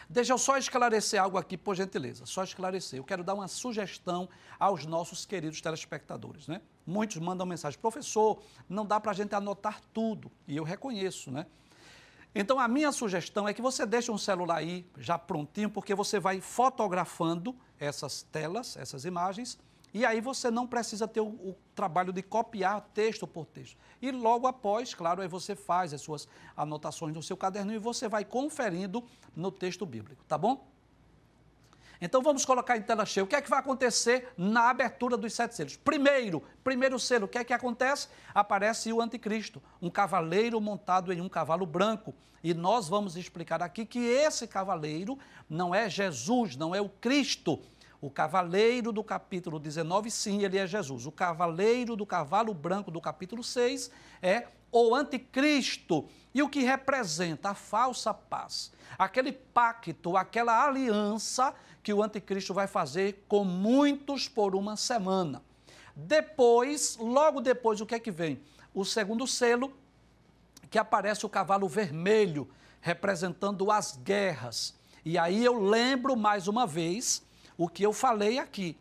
Deixa 0.09 0.33
eu 0.33 0.37
só 0.37 0.57
esclarecer 0.57 1.21
algo 1.21 1.37
aqui, 1.37 1.57
por 1.57 1.73
gentileza, 1.73 2.25
só 2.25 2.43
esclarecer. 2.43 2.99
Eu 2.99 3.03
quero 3.03 3.23
dar 3.23 3.33
uma 3.33 3.47
sugestão 3.47 4.27
aos 4.59 4.85
nossos 4.85 5.25
queridos 5.25 5.61
telespectadores, 5.61 6.49
né? 6.49 6.61
Muitos 6.85 7.15
mandam 7.17 7.47
mensagem, 7.47 7.79
professor, 7.79 8.41
não 8.67 8.85
dá 8.85 8.99
para 8.99 9.11
a 9.11 9.13
gente 9.13 9.33
anotar 9.33 9.79
tudo, 9.93 10.29
e 10.45 10.57
eu 10.57 10.65
reconheço, 10.65 11.31
né? 11.31 11.45
Então, 12.35 12.59
a 12.59 12.67
minha 12.67 12.91
sugestão 12.91 13.47
é 13.47 13.53
que 13.53 13.61
você 13.61 13.85
deixe 13.85 14.11
um 14.11 14.17
celular 14.17 14.57
aí 14.57 14.85
já 14.97 15.17
prontinho, 15.17 15.69
porque 15.69 15.95
você 15.95 16.19
vai 16.19 16.41
fotografando 16.41 17.55
essas 17.79 18.21
telas, 18.21 18.75
essas 18.75 19.05
imagens, 19.05 19.57
e 19.93 20.05
aí 20.05 20.21
você 20.21 20.49
não 20.49 20.65
precisa 20.65 21.07
ter 21.07 21.19
o, 21.19 21.27
o, 21.27 21.55
trabalho 21.75 22.13
de 22.13 22.21
copiar 22.21 22.81
texto 22.93 23.27
por 23.27 23.45
texto. 23.45 23.77
E 24.01 24.11
logo 24.11 24.47
após, 24.47 24.93
claro, 24.93 25.21
aí 25.21 25.27
você 25.27 25.55
faz 25.55 25.93
as 25.93 26.01
suas 26.01 26.27
anotações 26.55 27.13
no 27.13 27.21
seu 27.21 27.35
caderno 27.35 27.73
e 27.73 27.77
você 27.77 28.07
vai 28.07 28.23
conferindo 28.23 29.03
no 29.35 29.51
texto 29.51 29.85
bíblico, 29.85 30.23
tá 30.25 30.37
bom? 30.37 30.71
Então 32.01 32.23
vamos 32.23 32.43
colocar 32.43 32.77
em 32.77 32.81
tela 32.81 33.05
cheia. 33.05 33.23
O 33.23 33.27
que 33.27 33.35
é 33.35 33.41
que 33.41 33.49
vai 33.49 33.59
acontecer 33.59 34.33
na 34.35 34.71
abertura 34.71 35.15
dos 35.15 35.33
sete 35.33 35.55
selos? 35.55 35.77
Primeiro, 35.77 36.41
primeiro 36.63 36.99
selo, 36.99 37.25
o 37.25 37.27
que 37.27 37.37
é 37.37 37.43
que 37.43 37.53
acontece? 37.53 38.07
Aparece 38.33 38.91
o 38.91 38.99
anticristo, 38.99 39.61
um 39.79 39.89
cavaleiro 39.89 40.59
montado 40.59 41.13
em 41.13 41.21
um 41.21 41.29
cavalo 41.29 41.65
branco. 41.65 42.15
E 42.43 42.55
nós 42.55 42.89
vamos 42.89 43.15
explicar 43.15 43.61
aqui 43.61 43.85
que 43.85 43.99
esse 43.99 44.47
cavaleiro 44.47 45.19
não 45.47 45.75
é 45.75 45.87
Jesus, 45.87 46.55
não 46.55 46.73
é 46.73 46.81
o 46.81 46.89
Cristo, 46.89 47.61
o 48.01 48.09
cavaleiro 48.09 48.91
do 48.91 49.03
capítulo 49.03 49.59
19, 49.59 50.09
sim, 50.09 50.43
ele 50.43 50.57
é 50.57 50.65
Jesus. 50.65 51.05
O 51.05 51.11
cavaleiro 51.11 51.95
do 51.95 52.03
cavalo 52.03 52.51
branco 52.51 52.89
do 52.89 52.99
capítulo 52.99 53.43
6 53.43 53.91
é 54.23 54.47
o 54.71 54.95
anticristo. 54.95 56.09
E 56.33 56.41
o 56.41 56.49
que 56.49 56.61
representa 56.61 57.51
a 57.51 57.53
falsa 57.53 58.11
paz. 58.11 58.71
Aquele 58.97 59.31
pacto, 59.31 60.17
aquela 60.17 60.65
aliança 60.65 61.53
que 61.83 61.93
o 61.93 62.01
anticristo 62.01 62.55
vai 62.55 62.65
fazer 62.65 63.23
com 63.27 63.43
muitos 63.43 64.27
por 64.27 64.55
uma 64.55 64.75
semana. 64.75 65.43
Depois, 65.95 66.97
logo 66.97 67.39
depois, 67.39 67.81
o 67.81 67.85
que 67.85 67.93
é 67.93 67.99
que 67.99 68.11
vem? 68.11 68.41
O 68.73 68.83
segundo 68.83 69.27
selo, 69.27 69.71
que 70.71 70.79
aparece 70.79 71.23
o 71.23 71.29
cavalo 71.29 71.67
vermelho, 71.67 72.49
representando 72.79 73.69
as 73.69 73.95
guerras. 73.95 74.73
E 75.05 75.19
aí 75.19 75.45
eu 75.45 75.61
lembro 75.61 76.15
mais 76.15 76.47
uma 76.47 76.65
vez 76.65 77.21
o 77.63 77.69
que 77.69 77.83
eu 77.83 77.93
falei 77.93 78.39
aqui. 78.39 78.75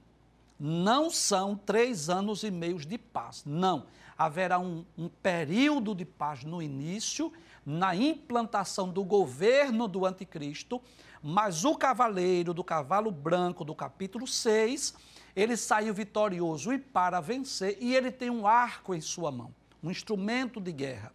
Não 0.58 1.10
são 1.10 1.54
três 1.54 2.08
anos 2.08 2.42
e 2.44 2.50
meio 2.50 2.78
de 2.78 2.96
paz. 2.96 3.42
Não. 3.44 3.84
Haverá 4.16 4.58
um, 4.58 4.86
um 4.96 5.06
período 5.06 5.94
de 5.94 6.06
paz 6.06 6.44
no 6.44 6.62
início, 6.62 7.30
na 7.64 7.94
implantação 7.94 8.88
do 8.88 9.04
governo 9.04 9.86
do 9.86 10.06
anticristo, 10.06 10.80
mas 11.22 11.62
o 11.62 11.76
cavaleiro 11.76 12.54
do 12.54 12.64
cavalo 12.64 13.10
branco 13.10 13.66
do 13.66 13.74
capítulo 13.74 14.26
6, 14.26 14.94
ele 15.36 15.58
saiu 15.58 15.92
vitorioso 15.92 16.72
e 16.72 16.78
para 16.78 17.20
vencer, 17.20 17.76
e 17.82 17.94
ele 17.94 18.10
tem 18.10 18.30
um 18.30 18.46
arco 18.46 18.94
em 18.94 19.00
sua 19.02 19.30
mão, 19.30 19.54
um 19.82 19.90
instrumento 19.90 20.58
de 20.58 20.72
guerra. 20.72 21.12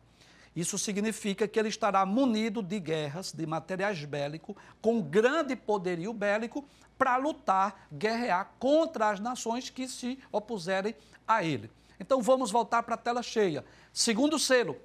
Isso 0.55 0.77
significa 0.77 1.47
que 1.47 1.59
ele 1.59 1.67
estará 1.67 2.05
munido 2.05 2.63
de 2.63 2.79
guerras, 2.79 3.33
de 3.33 3.45
materiais 3.45 4.03
bélicos, 4.05 4.55
com 4.81 5.01
grande 5.01 5.55
poderio 5.55 6.13
bélico, 6.13 6.63
para 6.97 7.17
lutar, 7.17 7.88
guerrear 7.91 8.51
contra 8.57 9.09
as 9.09 9.19
nações 9.19 9.69
que 9.69 9.85
se 9.88 10.17
opuserem 10.31 10.95
a 11.27 11.43
ele. 11.43 11.69
Então 12.00 12.21
vamos 12.21 12.51
voltar 12.51 12.83
para 12.83 12.95
a 12.95 12.97
tela 12.97 13.21
cheia. 13.21 13.65
Segundo 13.91 14.39
selo, 14.39 14.77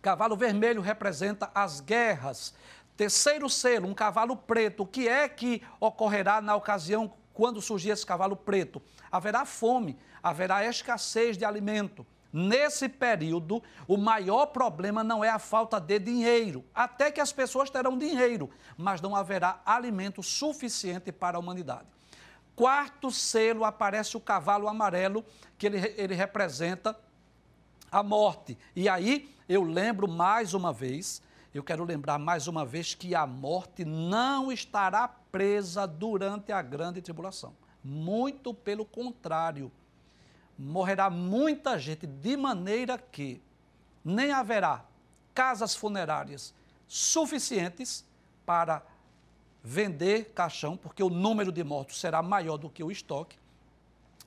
cavalo 0.00 0.36
vermelho 0.36 0.80
representa 0.80 1.50
as 1.54 1.80
guerras. 1.80 2.54
Terceiro 2.96 3.48
selo, 3.50 3.88
um 3.88 3.94
cavalo 3.94 4.36
preto. 4.36 4.84
O 4.84 4.86
que 4.86 5.06
é 5.06 5.28
que 5.28 5.62
ocorrerá 5.78 6.40
na 6.40 6.56
ocasião 6.56 7.12
quando 7.34 7.60
surgir 7.60 7.90
esse 7.90 8.06
cavalo 8.06 8.36
preto? 8.36 8.80
Haverá 9.12 9.44
fome, 9.44 9.98
haverá 10.22 10.64
escassez 10.64 11.36
de 11.36 11.44
alimento. 11.44 12.06
Nesse 12.32 12.88
período, 12.88 13.62
o 13.86 13.96
maior 13.96 14.46
problema 14.46 15.02
não 15.02 15.24
é 15.24 15.30
a 15.30 15.38
falta 15.38 15.80
de 15.80 15.98
dinheiro, 15.98 16.64
até 16.74 17.10
que 17.10 17.20
as 17.20 17.32
pessoas 17.32 17.70
terão 17.70 17.96
dinheiro, 17.96 18.50
mas 18.76 19.00
não 19.00 19.16
haverá 19.16 19.62
alimento 19.64 20.22
suficiente 20.22 21.10
para 21.10 21.38
a 21.38 21.40
humanidade. 21.40 21.86
Quarto 22.54 23.10
selo 23.10 23.64
aparece 23.64 24.16
o 24.16 24.20
cavalo 24.20 24.68
amarelo, 24.68 25.24
que 25.56 25.66
ele, 25.66 25.94
ele 25.96 26.14
representa 26.14 26.98
a 27.90 28.02
morte. 28.02 28.58
E 28.76 28.88
aí 28.88 29.34
eu 29.48 29.62
lembro 29.62 30.06
mais 30.06 30.52
uma 30.52 30.72
vez, 30.72 31.22
eu 31.54 31.62
quero 31.62 31.84
lembrar 31.84 32.18
mais 32.18 32.46
uma 32.46 32.66
vez 32.66 32.94
que 32.94 33.14
a 33.14 33.26
morte 33.26 33.84
não 33.84 34.52
estará 34.52 35.08
presa 35.08 35.86
durante 35.86 36.52
a 36.52 36.60
grande 36.60 37.00
tribulação. 37.00 37.56
Muito 37.82 38.52
pelo 38.52 38.84
contrário 38.84 39.72
morrerá 40.58 41.08
muita 41.08 41.78
gente, 41.78 42.06
de 42.06 42.36
maneira 42.36 42.98
que 42.98 43.40
nem 44.04 44.32
haverá 44.32 44.84
casas 45.32 45.76
funerárias 45.76 46.52
suficientes 46.88 48.04
para 48.44 48.82
vender 49.62 50.32
caixão, 50.34 50.76
porque 50.76 51.02
o 51.02 51.10
número 51.10 51.52
de 51.52 51.62
mortos 51.62 52.00
será 52.00 52.22
maior 52.22 52.56
do 52.56 52.68
que 52.68 52.82
o 52.82 52.90
estoque. 52.90 53.38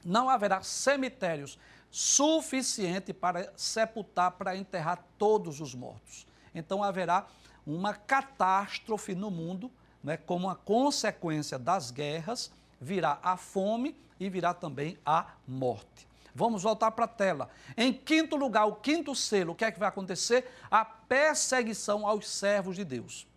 Não 0.05 0.29
haverá 0.29 0.61
cemitérios 0.61 1.59
suficiente 1.89 3.13
para 3.13 3.51
sepultar, 3.57 4.31
para 4.31 4.55
enterrar 4.55 5.03
todos 5.17 5.59
os 5.59 5.75
mortos. 5.75 6.25
Então 6.55 6.83
haverá 6.83 7.27
uma 7.65 7.93
catástrofe 7.93 9.13
no 9.13 9.29
mundo, 9.29 9.69
né, 10.03 10.15
como 10.17 10.49
a 10.49 10.55
consequência 10.55 11.59
das 11.59 11.91
guerras, 11.91 12.51
virá 12.79 13.19
a 13.21 13.35
fome 13.35 13.95
e 14.19 14.29
virá 14.29 14.53
também 14.53 14.97
a 15.05 15.33
morte. 15.47 16.07
Vamos 16.33 16.63
voltar 16.63 16.91
para 16.91 17.05
a 17.05 17.07
tela. 17.07 17.49
Em 17.75 17.91
quinto 17.91 18.35
lugar, 18.35 18.65
o 18.65 18.75
quinto 18.75 19.15
selo, 19.15 19.53
o 19.53 19.55
que 19.55 19.65
é 19.65 19.71
que 19.71 19.79
vai 19.79 19.89
acontecer? 19.89 20.49
A 20.69 20.85
perseguição 20.85 22.07
aos 22.07 22.27
servos 22.27 22.75
de 22.75 22.85
Deus. 22.85 23.27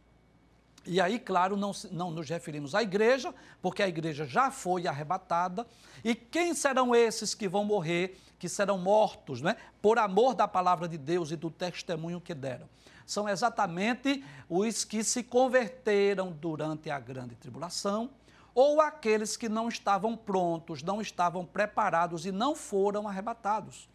E 0.87 1.01
aí, 1.01 1.19
claro, 1.19 1.57
não, 1.57 1.73
não 1.91 2.11
nos 2.11 2.29
referimos 2.29 2.75
à 2.75 2.83
igreja, 2.83 3.35
porque 3.63 3.83
a 3.83 3.89
igreja 3.89 4.27
já 4.27 4.51
foi 4.51 4.87
arrebatada. 4.87 5.67
E 6.05 6.15
quem 6.15 6.55
serão 6.55 6.95
esses 6.95 7.35
que 7.35 7.49
vão 7.49 7.65
morrer, 7.65 8.19
que 8.39 8.49
serão 8.49 8.77
mortos, 8.77 9.41
né? 9.41 9.57
por 9.81 9.99
amor 9.99 10.35
da 10.35 10.47
palavra 10.47 10.87
de 10.87 10.99
Deus 10.99 11.31
e 11.31 11.37
do 11.37 11.51
testemunho 11.51 12.21
que 12.21 12.35
deram? 12.35 12.69
São 13.07 13.29
exatamente 13.29 14.25
os 14.49 14.85
que 14.85 15.03
se 15.03 15.23
converteram 15.23 16.33
durante 16.33 16.91
a 16.91 16.99
grande 16.99 17.35
tribulação 17.35 18.11
ou 18.55 18.81
aqueles 18.81 19.37
que 19.37 19.49
não 19.49 19.69
estavam 19.69 20.17
prontos, 20.17 20.83
não 20.83 21.01
estavam 21.01 21.45
preparados 21.45 22.25
e 22.25 22.33
não 22.33 22.55
foram 22.55 23.09
arrebatados. 23.09 23.89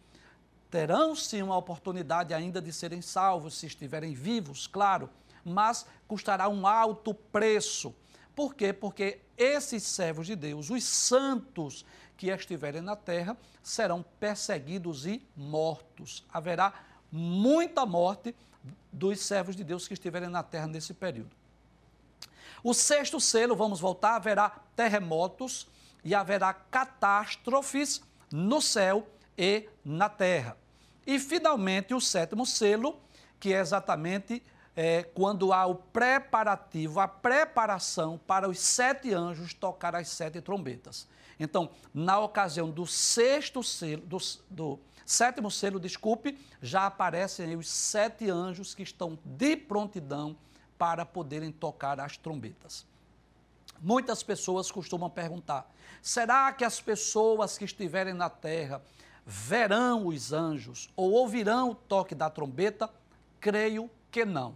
Terão 0.70 1.16
sim 1.16 1.42
uma 1.42 1.56
oportunidade 1.56 2.34
ainda 2.34 2.60
de 2.60 2.72
serem 2.72 3.02
salvos 3.02 3.58
se 3.58 3.66
estiverem 3.66 4.14
vivos, 4.14 4.66
claro, 4.66 5.10
mas 5.44 5.86
custará 6.06 6.48
um 6.48 6.66
alto 6.66 7.14
preço. 7.14 7.94
Por 8.36 8.54
quê? 8.54 8.72
Porque 8.72 9.20
esses 9.36 9.82
servos 9.82 10.26
de 10.26 10.36
Deus, 10.36 10.70
os 10.70 10.84
santos 10.84 11.84
que 12.16 12.28
estiverem 12.28 12.82
na 12.82 12.94
terra, 12.94 13.36
serão 13.62 14.04
perseguidos 14.20 15.06
e 15.06 15.26
mortos. 15.34 16.24
Haverá 16.32 16.72
muita 17.10 17.84
morte 17.84 18.34
dos 18.92 19.20
servos 19.20 19.56
de 19.56 19.64
Deus 19.64 19.88
que 19.88 19.94
estiverem 19.94 20.28
na 20.28 20.42
terra 20.42 20.66
nesse 20.66 20.94
período. 20.94 21.39
O 22.62 22.74
sexto 22.74 23.18
selo, 23.18 23.56
vamos 23.56 23.80
voltar, 23.80 24.16
haverá 24.16 24.50
terremotos 24.76 25.66
e 26.04 26.14
haverá 26.14 26.52
catástrofes 26.52 28.02
no 28.30 28.60
céu 28.60 29.06
e 29.36 29.68
na 29.84 30.08
terra. 30.08 30.56
E, 31.06 31.18
finalmente, 31.18 31.94
o 31.94 32.00
sétimo 32.00 32.44
selo, 32.44 32.98
que 33.38 33.52
é 33.54 33.60
exatamente 33.60 34.42
é, 34.76 35.02
quando 35.02 35.52
há 35.52 35.66
o 35.66 35.74
preparativo, 35.74 37.00
a 37.00 37.08
preparação 37.08 38.18
para 38.26 38.48
os 38.48 38.60
sete 38.60 39.12
anjos 39.12 39.54
tocar 39.54 39.94
as 39.96 40.08
sete 40.08 40.40
trombetas. 40.40 41.08
Então, 41.38 41.70
na 41.92 42.18
ocasião 42.20 42.70
do 42.70 42.86
sexto 42.86 43.62
selo, 43.62 44.02
do, 44.02 44.18
do 44.48 44.78
sétimo 45.06 45.50
selo, 45.50 45.80
desculpe, 45.80 46.38
já 46.60 46.86
aparecem 46.86 47.56
os 47.56 47.68
sete 47.68 48.28
anjos 48.28 48.74
que 48.74 48.82
estão 48.82 49.18
de 49.24 49.56
prontidão 49.56 50.36
para 50.80 51.04
poderem 51.04 51.52
tocar 51.52 52.00
as 52.00 52.16
trombetas. 52.16 52.86
Muitas 53.82 54.22
pessoas 54.22 54.72
costumam 54.72 55.10
perguntar: 55.10 55.70
será 56.00 56.50
que 56.54 56.64
as 56.64 56.80
pessoas 56.80 57.58
que 57.58 57.66
estiverem 57.66 58.14
na 58.14 58.30
terra 58.30 58.80
verão 59.26 60.06
os 60.06 60.32
anjos 60.32 60.88
ou 60.96 61.12
ouvirão 61.12 61.72
o 61.72 61.74
toque 61.74 62.14
da 62.14 62.30
trombeta? 62.30 62.88
Creio 63.38 63.90
que 64.10 64.24
não. 64.24 64.54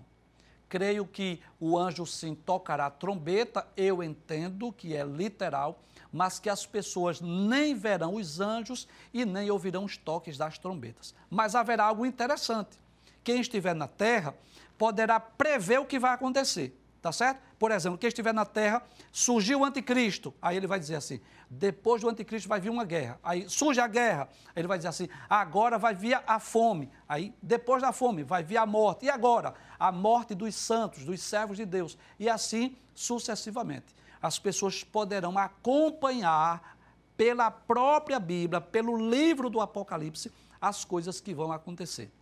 Creio 0.67 1.07
que 1.07 1.43
o 1.61 1.77
anjo 1.77 2.07
sim 2.07 2.35
tocará 2.35 2.87
a 2.87 2.91
trombeta, 2.91 3.67
eu 3.77 4.03
entendo 4.03 4.73
que 4.73 4.97
é 4.97 5.05
literal, 5.05 5.79
mas 6.11 6.39
que 6.39 6.49
as 6.49 6.65
pessoas 6.65 7.21
nem 7.21 7.75
verão 7.75 8.15
os 8.15 8.41
anjos 8.41 8.89
e 9.13 9.27
nem 9.27 9.51
ouvirão 9.51 9.85
os 9.85 9.99
toques 9.99 10.39
das 10.39 10.57
trombetas. 10.57 11.15
Mas 11.29 11.55
haverá 11.55 11.85
algo 11.85 12.07
interessante. 12.07 12.79
Quem 13.25 13.41
estiver 13.41 13.75
na 13.75 13.89
terra 13.89 14.37
poderá 14.79 15.19
prever 15.19 15.81
o 15.81 15.87
que 15.87 15.99
vai 15.99 16.13
acontecer, 16.13 16.79
tá 17.03 17.11
certo? 17.11 17.41
por 17.65 17.71
exemplo, 17.71 17.97
quem 17.97 18.09
estiver 18.09 18.35
na 18.35 18.45
terra, 18.45 18.83
surgiu 19.11 19.61
o 19.61 19.65
anticristo. 19.65 20.35
Aí 20.43 20.55
ele 20.55 20.67
vai 20.67 20.79
dizer 20.79 20.97
assim: 20.97 21.19
depois 21.49 22.03
do 22.03 22.11
anticristo 22.11 22.47
vai 22.47 22.61
vir 22.61 22.69
uma 22.69 22.85
guerra. 22.85 23.19
Aí 23.23 23.49
surge 23.49 23.81
a 23.81 23.87
guerra. 23.87 24.29
Aí 24.49 24.61
ele 24.61 24.69
vai 24.69 24.77
dizer 24.77 24.89
assim: 24.89 25.09
agora 25.31 25.79
vai 25.79 25.95
vir 25.95 26.21
a 26.27 26.39
fome. 26.39 26.91
Aí 27.09 27.35
depois 27.41 27.81
da 27.81 27.91
fome 27.91 28.23
vai 28.23 28.43
vir 28.43 28.59
a 28.59 28.67
morte. 28.67 29.07
E 29.07 29.09
agora? 29.09 29.55
A 29.79 29.91
morte 29.91 30.35
dos 30.35 30.55
santos, 30.55 31.07
dos 31.07 31.23
servos 31.23 31.57
de 31.57 31.65
Deus. 31.65 31.97
E 32.19 32.29
assim 32.29 32.77
sucessivamente. 32.95 33.97
As 34.21 34.39
pessoas 34.39 34.85
poderão 34.85 35.39
acompanhar 35.39 36.77
pela 37.17 37.51
própria 37.51 38.21
Bíblia, 38.21 38.61
pelo 38.61 38.95
livro 39.09 39.49
do 39.49 39.63
Apocalipse, 39.63 40.31
as 40.61 40.85
coisas 40.85 41.19
que 41.19 41.33
vão 41.33 41.51
acontecer. 41.51 42.13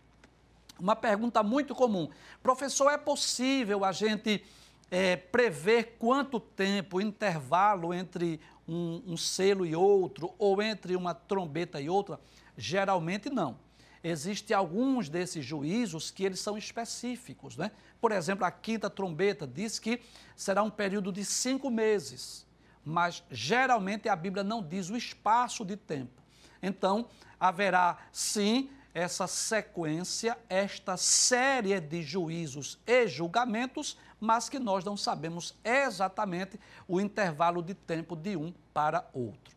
Uma 0.79 0.95
pergunta 0.95 1.41
muito 1.43 1.75
comum: 1.75 2.09
professor, 2.41 2.89
é 2.91 2.97
possível 2.97 3.85
a 3.85 3.91
gente 3.91 4.43
é, 4.89 5.15
prever 5.15 5.95
quanto 5.97 6.39
tempo, 6.39 7.01
intervalo 7.01 7.93
entre 7.93 8.39
um, 8.67 9.01
um 9.07 9.17
selo 9.17 9.65
e 9.65 9.75
outro, 9.75 10.33
ou 10.37 10.61
entre 10.61 10.95
uma 10.95 11.13
trombeta 11.13 11.81
e 11.81 11.89
outra? 11.89 12.19
Geralmente 12.57 13.29
não. 13.29 13.57
Existem 14.03 14.55
alguns 14.55 15.07
desses 15.07 15.45
juízos 15.45 16.11
que 16.11 16.25
eles 16.25 16.39
são 16.39 16.57
específicos, 16.57 17.55
né? 17.55 17.71
Por 18.01 18.11
exemplo, 18.11 18.43
a 18.43 18.51
quinta 18.51 18.89
trombeta 18.89 19.47
diz 19.47 19.79
que 19.79 20.01
será 20.35 20.61
um 20.61 20.69
período 20.69 21.09
de 21.09 21.23
cinco 21.23 21.71
meses, 21.71 22.45
mas 22.83 23.23
geralmente 23.31 24.09
a 24.09 24.15
Bíblia 24.15 24.43
não 24.43 24.61
diz 24.61 24.89
o 24.89 24.97
espaço 24.97 25.63
de 25.63 25.77
tempo. 25.77 26.21
Então, 26.61 27.07
haverá 27.39 27.97
sim 28.11 28.69
essa 28.93 29.25
sequência, 29.25 30.37
esta 30.47 30.95
série 30.97 31.79
de 31.79 32.03
juízos 32.03 32.77
e 32.85 33.07
julgamentos, 33.07 33.97
mas 34.19 34.49
que 34.49 34.59
nós 34.59 34.83
não 34.83 34.95
sabemos 34.95 35.55
exatamente 35.63 36.59
o 36.87 37.01
intervalo 37.01 37.61
de 37.61 37.73
tempo 37.73 38.15
de 38.15 38.37
um 38.37 38.53
para 38.73 39.07
outro. 39.13 39.55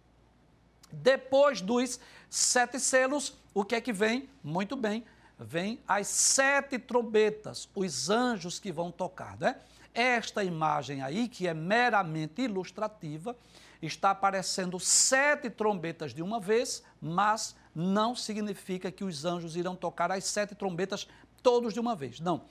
Depois 0.90 1.60
dos 1.60 2.00
sete 2.30 2.80
selos, 2.80 3.36
o 3.52 3.64
que 3.64 3.74
é 3.74 3.80
que 3.80 3.92
vem? 3.92 4.28
Muito 4.42 4.74
bem, 4.74 5.04
vem 5.38 5.80
as 5.86 6.06
sete 6.06 6.78
trombetas, 6.78 7.68
os 7.74 8.08
anjos 8.08 8.58
que 8.58 8.72
vão 8.72 8.90
tocar, 8.90 9.36
né? 9.38 9.56
Esta 9.92 10.44
imagem 10.44 11.02
aí, 11.02 11.28
que 11.28 11.46
é 11.46 11.54
meramente 11.54 12.42
ilustrativa, 12.42 13.36
está 13.80 14.10
aparecendo 14.10 14.78
sete 14.78 15.48
trombetas 15.50 16.12
de 16.12 16.22
uma 16.22 16.40
vez, 16.40 16.82
mas 17.00 17.54
não 17.78 18.16
significa 18.16 18.90
que 18.90 19.04
os 19.04 19.26
anjos 19.26 19.54
irão 19.54 19.76
tocar 19.76 20.10
as 20.10 20.24
sete 20.24 20.54
trombetas 20.54 21.06
todos 21.42 21.74
de 21.74 21.78
uma 21.78 21.94
vez. 21.94 22.20
Não. 22.20 22.46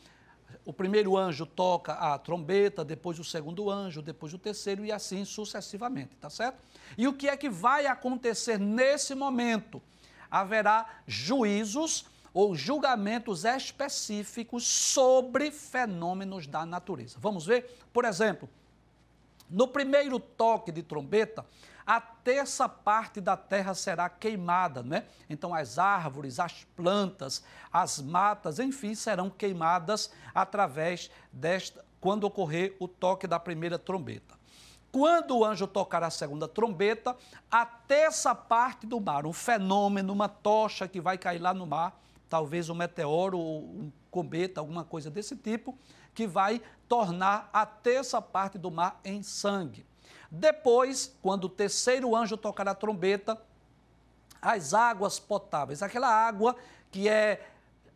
O 0.63 0.71
primeiro 0.71 1.17
anjo 1.17 1.47
toca 1.47 1.93
a 1.93 2.15
trombeta, 2.19 2.85
depois 2.85 3.17
o 3.17 3.23
segundo 3.23 3.71
anjo, 3.71 4.03
depois 4.03 4.35
o 4.35 4.37
terceiro 4.37 4.85
e 4.85 4.91
assim 4.91 5.25
sucessivamente, 5.25 6.15
tá 6.17 6.29
certo? 6.29 6.59
E 6.95 7.07
o 7.07 7.13
que 7.13 7.27
é 7.27 7.35
que 7.35 7.49
vai 7.49 7.87
acontecer 7.87 8.59
nesse 8.59 9.15
momento? 9.15 9.81
Haverá 10.29 11.01
juízos 11.07 12.05
ou 12.31 12.53
julgamentos 12.53 13.45
específicos 13.45 14.67
sobre 14.67 15.49
fenômenos 15.49 16.45
da 16.45 16.67
natureza. 16.67 17.17
Vamos 17.19 17.47
ver? 17.47 17.79
Por 17.91 18.05
exemplo, 18.05 18.47
no 19.49 19.67
primeiro 19.67 20.19
toque 20.19 20.71
de 20.71 20.83
trombeta, 20.83 21.43
a 21.85 22.01
terça 22.01 22.67
parte 22.67 23.21
da 23.21 23.37
terra 23.37 23.73
será 23.73 24.09
queimada, 24.09 24.81
né? 24.81 25.05
Então 25.29 25.53
as 25.53 25.77
árvores, 25.77 26.39
as 26.39 26.63
plantas, 26.75 27.43
as 27.71 28.01
matas, 28.01 28.59
enfim, 28.59 28.95
serão 28.95 29.29
queimadas 29.29 30.11
através 30.33 31.11
desta 31.31 31.85
quando 32.05 32.25
ocorrer 32.25 32.75
o 32.79 32.87
toque 32.87 33.25
da 33.25 33.39
primeira 33.39 33.79
trombeta. 33.79 34.35
Quando 34.91 35.37
o 35.37 35.43
anjo 35.43 35.65
tocar 35.65 36.03
a 36.03 36.11
segunda 36.11 36.47
trombeta, 36.47 37.17
a 37.49 37.65
terça 37.65 38.35
parte 38.35 38.85
do 38.85 39.01
mar, 39.01 39.25
um 39.25 39.33
fenômeno, 39.33 40.13
uma 40.13 40.29
tocha 40.29 40.87
que 40.87 41.01
vai 41.01 41.17
cair 41.17 41.39
lá 41.39 41.51
no 41.51 41.65
mar, 41.65 41.99
talvez 42.29 42.69
um 42.69 42.75
meteoro 42.75 43.39
ou 43.39 43.63
um 43.63 43.91
cometa, 44.11 44.61
alguma 44.61 44.83
coisa 44.83 45.09
desse 45.09 45.35
tipo, 45.35 45.77
que 46.13 46.27
vai 46.27 46.61
tornar 46.87 47.49
a 47.51 47.65
terça 47.65 48.21
parte 48.21 48.57
do 48.57 48.69
mar 48.69 48.99
em 49.03 49.23
sangue. 49.23 49.85
Depois, 50.37 51.15
quando 51.21 51.45
o 51.45 51.49
terceiro 51.49 52.13
anjo 52.13 52.35
tocar 52.35 52.67
a 52.67 52.75
trombeta, 52.75 53.41
as 54.41 54.73
águas 54.73 55.17
potáveis, 55.17 55.81
aquela 55.81 56.09
água 56.09 56.55
que 56.91 57.07
é 57.07 57.47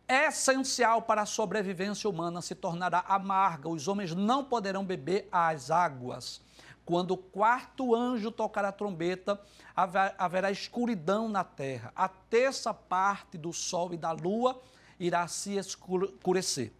essencial 0.08 1.02
para 1.02 1.22
a 1.22 1.26
sobrevivência 1.26 2.08
humana, 2.08 2.40
se 2.40 2.54
tornará 2.54 3.04
amarga. 3.06 3.68
Os 3.68 3.86
homens 3.86 4.14
não 4.14 4.42
poderão 4.42 4.84
beber 4.84 5.28
as 5.30 5.70
águas. 5.70 6.40
Quando 6.84 7.12
o 7.12 7.16
quarto 7.16 7.94
anjo 7.94 8.32
tocar 8.32 8.64
a 8.64 8.72
trombeta, 8.72 9.40
haverá 10.18 10.50
escuridão 10.50 11.28
na 11.28 11.44
terra. 11.44 11.92
A 11.94 12.08
terça 12.08 12.72
parte 12.72 13.36
do 13.36 13.52
sol 13.52 13.92
e 13.92 13.98
da 13.98 14.12
lua 14.12 14.60
irá 14.98 15.28
se 15.28 15.56
escurecer. 15.56 16.72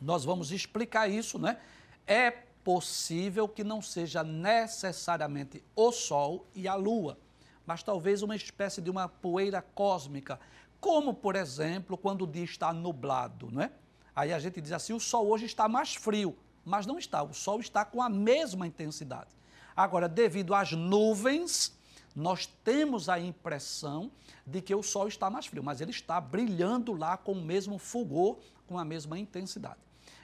Nós 0.00 0.22
vamos 0.24 0.52
explicar 0.52 1.08
isso, 1.08 1.38
né? 1.38 1.58
É 2.06 2.49
possível 2.64 3.48
que 3.48 3.64
não 3.64 3.80
seja 3.80 4.22
necessariamente 4.22 5.62
o 5.74 5.90
Sol 5.92 6.46
e 6.54 6.68
a 6.68 6.74
Lua, 6.74 7.18
mas 7.66 7.82
talvez 7.82 8.22
uma 8.22 8.36
espécie 8.36 8.80
de 8.80 8.90
uma 8.90 9.08
poeira 9.08 9.62
cósmica, 9.62 10.38
como, 10.80 11.14
por 11.14 11.36
exemplo, 11.36 11.96
quando 11.96 12.22
o 12.22 12.26
dia 12.26 12.44
está 12.44 12.72
nublado, 12.72 13.50
não 13.50 13.62
é? 13.62 13.70
Aí 14.14 14.32
a 14.32 14.38
gente 14.38 14.60
diz 14.60 14.72
assim: 14.72 14.92
o 14.92 15.00
Sol 15.00 15.28
hoje 15.28 15.46
está 15.46 15.68
mais 15.68 15.94
frio, 15.94 16.36
mas 16.64 16.86
não 16.86 16.98
está, 16.98 17.22
o 17.22 17.32
Sol 17.32 17.60
está 17.60 17.84
com 17.84 18.02
a 18.02 18.08
mesma 18.08 18.66
intensidade. 18.66 19.30
Agora, 19.76 20.08
devido 20.08 20.54
às 20.54 20.72
nuvens, 20.72 21.78
nós 22.14 22.46
temos 22.46 23.08
a 23.08 23.18
impressão 23.18 24.10
de 24.46 24.60
que 24.60 24.74
o 24.74 24.82
Sol 24.82 25.06
está 25.06 25.30
mais 25.30 25.46
frio, 25.46 25.62
mas 25.62 25.80
ele 25.80 25.90
está 25.90 26.20
brilhando 26.20 26.92
lá 26.92 27.16
com 27.16 27.32
o 27.32 27.42
mesmo 27.42 27.78
fulgor, 27.78 28.38
com 28.66 28.78
a 28.78 28.84
mesma 28.84 29.18
intensidade. 29.18 29.78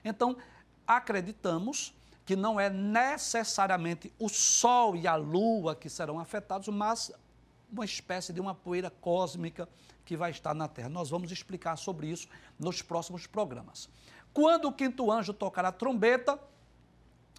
Então, 0.04 0.36
acreditamos 0.86 1.94
que 2.26 2.34
não 2.34 2.58
é 2.58 2.68
necessariamente 2.68 4.12
o 4.18 4.28
Sol 4.28 4.96
e 4.96 5.06
a 5.06 5.14
Lua 5.14 5.76
que 5.76 5.88
serão 5.88 6.18
afetados, 6.18 6.66
mas 6.66 7.12
uma 7.72 7.84
espécie 7.84 8.32
de 8.32 8.40
uma 8.40 8.52
poeira 8.52 8.90
cósmica 8.90 9.68
que 10.04 10.16
vai 10.16 10.32
estar 10.32 10.52
na 10.52 10.66
Terra. 10.66 10.88
Nós 10.88 11.08
vamos 11.08 11.30
explicar 11.30 11.76
sobre 11.76 12.08
isso 12.08 12.28
nos 12.58 12.82
próximos 12.82 13.28
programas. 13.28 13.88
Quando 14.34 14.66
o 14.66 14.72
quinto 14.72 15.10
anjo 15.10 15.32
tocar 15.32 15.64
a 15.64 15.70
trombeta, 15.70 16.38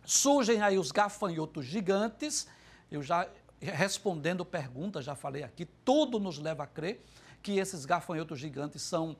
surgem 0.06 0.62
aí 0.62 0.80
os 0.80 0.90
gafanhotos 0.90 1.66
gigantes. 1.66 2.48
Eu 2.90 3.04
já 3.04 3.28
respondendo 3.60 4.46
perguntas, 4.46 5.04
já 5.04 5.16
falei 5.16 5.44
aqui, 5.44 5.66
tudo 5.84 6.18
nos 6.18 6.40
leva 6.40 6.64
a 6.64 6.68
crer 6.68 7.04
que 7.44 7.60
esses 7.60 7.86
gafanhotos 7.86 8.40
gigantes 8.40 8.84
são 8.84 9.18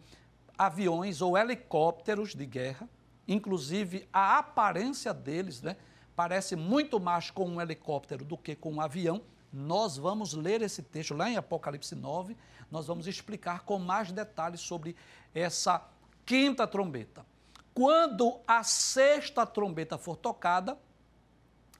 aviões 0.58 1.22
ou 1.22 1.38
helicópteros 1.38 2.34
de 2.34 2.46
guerra 2.46 2.88
Inclusive, 3.28 4.08
a 4.12 4.38
aparência 4.38 5.14
deles 5.14 5.62
né, 5.62 5.76
parece 6.16 6.56
muito 6.56 7.00
mais 7.00 7.30
com 7.30 7.48
um 7.48 7.62
helicóptero 7.62 8.24
do 8.24 8.38
que 8.38 8.56
com 8.56 8.74
um 8.74 8.82
avião. 8.82 9.22
Nós 9.52 9.98
vamos 9.98 10.34
ler 10.34 10.62
esse 10.62 10.82
texto 10.82 11.14
lá 11.14 11.30
em 11.30 11.38
Apocalipse 11.38 11.96
9, 11.96 12.36
nós 12.72 12.88
vamos 12.88 13.08
explicar 13.08 13.64
com 13.64 13.80
mais 13.80 14.12
detalhes 14.12 14.62
sobre 14.62 14.96
essa 15.34 15.86
quinta 16.26 16.68
trombeta. 16.68 17.26
Quando 17.74 18.40
a 18.48 18.64
sexta 18.64 19.46
trombeta 19.46 19.98
for 19.98 20.16
tocada, 20.16 20.78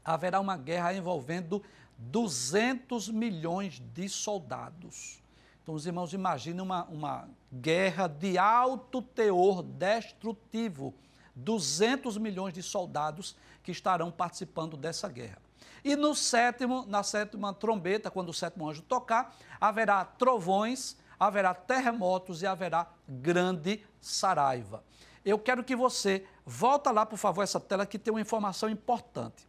haverá 0.04 0.40
uma 0.40 0.56
guerra 0.56 0.94
envolvendo 0.94 1.62
200 1.98 3.10
milhões 3.10 3.80
de 3.94 4.08
soldados. 4.08 5.22
Então, 5.62 5.76
os 5.76 5.86
irmãos, 5.86 6.14
imaginem 6.14 6.62
uma, 6.62 6.86
uma 6.86 7.30
guerra 7.52 8.08
de 8.08 8.38
alto 8.38 9.02
teor 9.02 9.62
destrutivo 9.62 10.94
200 11.38 12.18
milhões 12.18 12.54
de 12.54 12.64
soldados 12.64 13.36
que 13.64 13.72
estarão 13.72 14.12
participando 14.12 14.76
dessa 14.76 15.08
guerra. 15.08 15.42
E 15.84 15.96
no 15.96 16.16
sétimo, 16.16 16.86
na 16.88 17.04
sétima 17.04 17.54
trombeta, 17.54 18.10
quando 18.10 18.30
o 18.30 18.34
sétimo 18.34 18.68
anjo 18.68 18.82
tocar, 18.82 19.36
haverá 19.62 20.04
trovões, 20.04 20.98
haverá 21.20 21.54
terremotos 21.54 22.42
e 22.42 22.48
haverá 22.48 22.88
grande 23.08 23.86
saraiva. 24.02 24.84
Eu 25.24 25.38
quero 25.38 25.64
que 25.64 25.76
você 25.76 26.26
volta 26.46 26.92
lá, 26.92 27.06
por 27.06 27.18
favor, 27.18 27.44
essa 27.44 27.60
tela 27.60 27.86
que 27.86 28.00
tem 28.00 28.14
uma 28.14 28.22
informação 28.22 28.70
importante. 28.70 29.48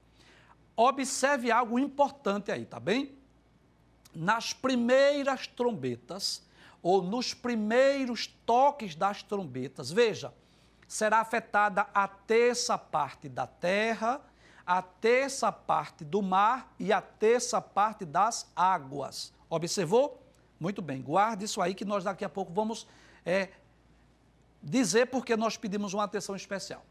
Observe 0.77 1.51
algo 1.51 1.79
importante 1.79 2.53
aí, 2.53 2.67
tá 2.67 2.79
bem? 2.79 3.17
Nas 4.15 4.53
primeiras 4.53 5.47
trombetas 5.47 6.43
ou 6.83 7.03
nos 7.03 7.35
primeiros 7.35 8.27
toques 8.45 8.95
das 8.95 9.23
trombetas, 9.23 9.91
veja, 9.91 10.33
será 10.89 11.21
afetada 11.21 11.87
a 11.93 12.09
terça 12.09 12.79
parte 12.79 13.29
da 13.29 13.47
terra, 13.47 14.21
a 14.67 14.81
terça 14.81 15.53
parte 15.53 16.03
do 16.05 16.23
mar 16.23 16.73
e 16.79 16.93
a 16.93 17.03
terça 17.03 17.61
parte 17.61 18.07
das 18.07 18.51
águas. 18.57 19.33
Observou? 19.51 20.23
Muito 20.59 20.83
bem, 20.83 21.01
guarde 21.01 21.45
isso 21.45 21.61
aí 21.61 21.75
que 21.75 21.85
nós 21.85 22.03
daqui 22.03 22.25
a 22.25 22.29
pouco 22.29 22.53
vamos 22.53 22.87
é, 23.25 23.51
dizer 24.63 25.07
porque 25.07 25.37
nós 25.37 25.57
pedimos 25.57 25.93
uma 25.93 26.05
atenção 26.05 26.35
especial. 26.35 26.85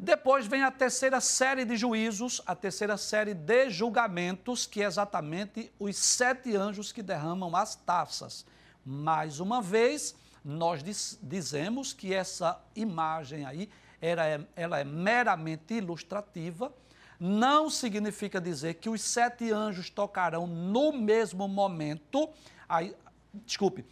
Depois 0.00 0.46
vem 0.46 0.62
a 0.62 0.70
terceira 0.70 1.20
série 1.20 1.64
de 1.64 1.76
juízos, 1.76 2.40
a 2.46 2.54
terceira 2.54 2.96
série 2.96 3.34
de 3.34 3.68
julgamentos, 3.68 4.64
que 4.64 4.80
é 4.80 4.86
exatamente 4.86 5.72
os 5.76 5.96
sete 5.96 6.54
anjos 6.54 6.92
que 6.92 7.02
derramam 7.02 7.54
as 7.56 7.74
taças. 7.74 8.46
Mais 8.86 9.40
uma 9.40 9.60
vez, 9.60 10.14
nós 10.48 10.82
diz, 10.82 11.18
dizemos 11.22 11.92
que 11.92 12.14
essa 12.14 12.58
imagem 12.74 13.44
aí 13.44 13.68
ela 14.00 14.24
é, 14.24 14.40
ela 14.56 14.78
é 14.78 14.84
meramente 14.84 15.74
ilustrativa, 15.74 16.72
não 17.20 17.68
significa 17.68 18.40
dizer 18.40 18.74
que 18.74 18.88
os 18.88 19.02
sete 19.02 19.52
anjos 19.52 19.90
tocarão 19.90 20.46
no 20.46 20.90
mesmo 20.90 21.46
momento, 21.46 22.30
aí, 22.66 22.96
desculpe, 23.44 23.84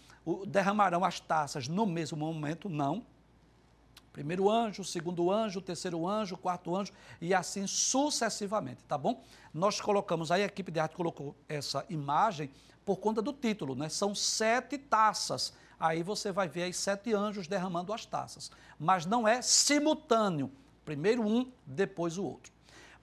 derramarão 0.46 1.04
as 1.04 1.20
taças 1.20 1.68
no 1.68 1.84
mesmo 1.84 2.16
momento, 2.16 2.70
não. 2.70 3.04
Primeiro 4.10 4.48
anjo, 4.48 4.82
segundo 4.82 5.30
anjo, 5.30 5.60
terceiro 5.60 6.08
anjo, 6.08 6.38
quarto 6.38 6.74
anjo 6.74 6.90
e 7.20 7.34
assim 7.34 7.66
sucessivamente, 7.66 8.82
tá 8.84 8.96
bom? 8.96 9.22
Nós 9.52 9.78
colocamos 9.78 10.32
aí, 10.32 10.42
a 10.42 10.46
equipe 10.46 10.72
de 10.72 10.80
arte 10.80 10.96
colocou 10.96 11.36
essa 11.46 11.84
imagem 11.90 12.50
por 12.82 12.96
conta 12.96 13.20
do 13.20 13.34
título, 13.34 13.74
né? 13.74 13.90
São 13.90 14.14
sete 14.14 14.78
taças. 14.78 15.52
Aí 15.78 16.02
você 16.02 16.32
vai 16.32 16.48
ver 16.48 16.64
aí 16.64 16.72
sete 16.72 17.12
anjos 17.12 17.46
derramando 17.46 17.92
as 17.92 18.06
taças. 18.06 18.50
Mas 18.78 19.04
não 19.04 19.26
é 19.26 19.42
simultâneo. 19.42 20.50
Primeiro 20.84 21.26
um, 21.26 21.50
depois 21.66 22.16
o 22.16 22.24
outro. 22.24 22.52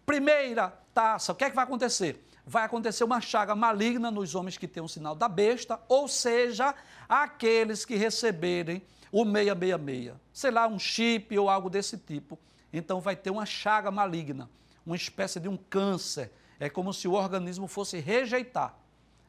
Primeira 0.05 0.69
taça, 0.93 1.31
o 1.31 1.36
que 1.36 1.43
é 1.43 1.49
que 1.49 1.55
vai 1.55 1.63
acontecer? 1.63 2.25
Vai 2.45 2.63
acontecer 2.63 3.03
uma 3.03 3.21
chaga 3.21 3.55
maligna 3.55 4.12
nos 4.12 4.36
homens 4.36 4.57
que 4.57 4.67
têm 4.67 4.83
o 4.83 4.88
sinal 4.88 5.15
da 5.15 5.29
besta, 5.29 5.79
ou 5.88 6.07
seja, 6.07 6.75
aqueles 7.07 7.86
que 7.86 7.95
receberem 7.95 8.81
o 9.12 9.23
666, 9.23 10.15
sei 10.33 10.51
lá, 10.51 10.67
um 10.67 10.79
chip 10.79 11.38
ou 11.38 11.49
algo 11.49 11.69
desse 11.69 11.97
tipo. 11.97 12.38
Então 12.71 12.99
vai 12.99 13.15
ter 13.15 13.29
uma 13.29 13.45
chaga 13.45 13.91
maligna, 13.91 14.49
uma 14.86 14.95
espécie 14.95 15.39
de 15.39 15.47
um 15.47 15.55
câncer. 15.55 16.31
É 16.59 16.69
como 16.69 16.91
se 16.91 17.07
o 17.07 17.13
organismo 17.13 17.67
fosse 17.67 17.99
rejeitar. 17.99 18.75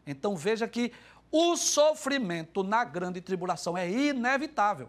Então 0.07 0.35
veja 0.35 0.67
que 0.67 0.93
o 1.37 1.57
sofrimento 1.57 2.63
na 2.63 2.85
grande 2.85 3.21
tribulação 3.21 3.77
é 3.77 3.91
inevitável. 3.91 4.89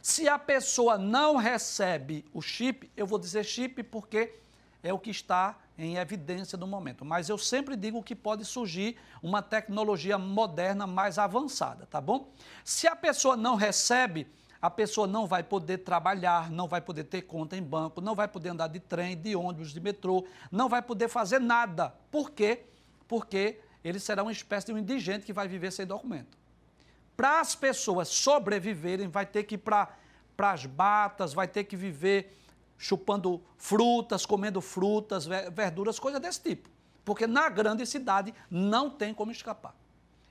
Se 0.00 0.28
a 0.28 0.38
pessoa 0.38 0.96
não 0.96 1.34
recebe 1.34 2.24
o 2.32 2.40
chip, 2.40 2.88
eu 2.96 3.04
vou 3.04 3.18
dizer 3.18 3.42
chip 3.42 3.82
porque 3.82 4.36
é 4.80 4.92
o 4.92 4.98
que 5.00 5.10
está 5.10 5.58
em 5.76 5.96
evidência 5.96 6.56
no 6.56 6.68
momento. 6.68 7.04
Mas 7.04 7.28
eu 7.28 7.36
sempre 7.36 7.74
digo 7.74 8.00
que 8.04 8.14
pode 8.14 8.44
surgir 8.44 8.96
uma 9.20 9.42
tecnologia 9.42 10.16
moderna 10.16 10.86
mais 10.86 11.18
avançada, 11.18 11.84
tá 11.86 12.00
bom? 12.00 12.30
Se 12.62 12.86
a 12.86 12.94
pessoa 12.94 13.36
não 13.36 13.56
recebe, 13.56 14.28
a 14.62 14.70
pessoa 14.70 15.08
não 15.08 15.26
vai 15.26 15.42
poder 15.42 15.78
trabalhar, 15.78 16.52
não 16.52 16.68
vai 16.68 16.80
poder 16.80 17.02
ter 17.02 17.22
conta 17.22 17.56
em 17.56 17.62
banco, 17.64 18.00
não 18.00 18.14
vai 18.14 18.28
poder 18.28 18.50
andar 18.50 18.68
de 18.68 18.78
trem, 18.78 19.16
de 19.16 19.34
ônibus, 19.34 19.72
de 19.72 19.80
metrô, 19.80 20.24
não 20.52 20.68
vai 20.68 20.82
poder 20.82 21.08
fazer 21.08 21.40
nada. 21.40 21.92
Por 22.12 22.30
quê? 22.30 22.62
Porque 23.08 23.58
ele 23.84 23.98
será 24.00 24.22
uma 24.22 24.32
espécie 24.32 24.66
de 24.66 24.72
um 24.72 24.78
indigente 24.78 25.24
que 25.24 25.32
vai 25.32 25.48
viver 25.48 25.72
sem 25.72 25.86
documento. 25.86 26.36
Para 27.16 27.40
as 27.40 27.54
pessoas 27.54 28.08
sobreviverem, 28.08 29.08
vai 29.08 29.26
ter 29.26 29.44
que 29.44 29.56
ir 29.56 29.58
para 29.58 29.88
as 30.38 30.66
batas, 30.66 31.32
vai 31.32 31.48
ter 31.48 31.64
que 31.64 31.76
viver 31.76 32.36
chupando 32.76 33.42
frutas, 33.56 34.24
comendo 34.24 34.60
frutas, 34.60 35.26
verduras, 35.26 35.98
coisas 35.98 36.20
desse 36.20 36.40
tipo. 36.40 36.70
Porque 37.04 37.26
na 37.26 37.48
grande 37.48 37.84
cidade 37.86 38.32
não 38.50 38.88
tem 38.88 39.12
como 39.12 39.32
escapar. 39.32 39.74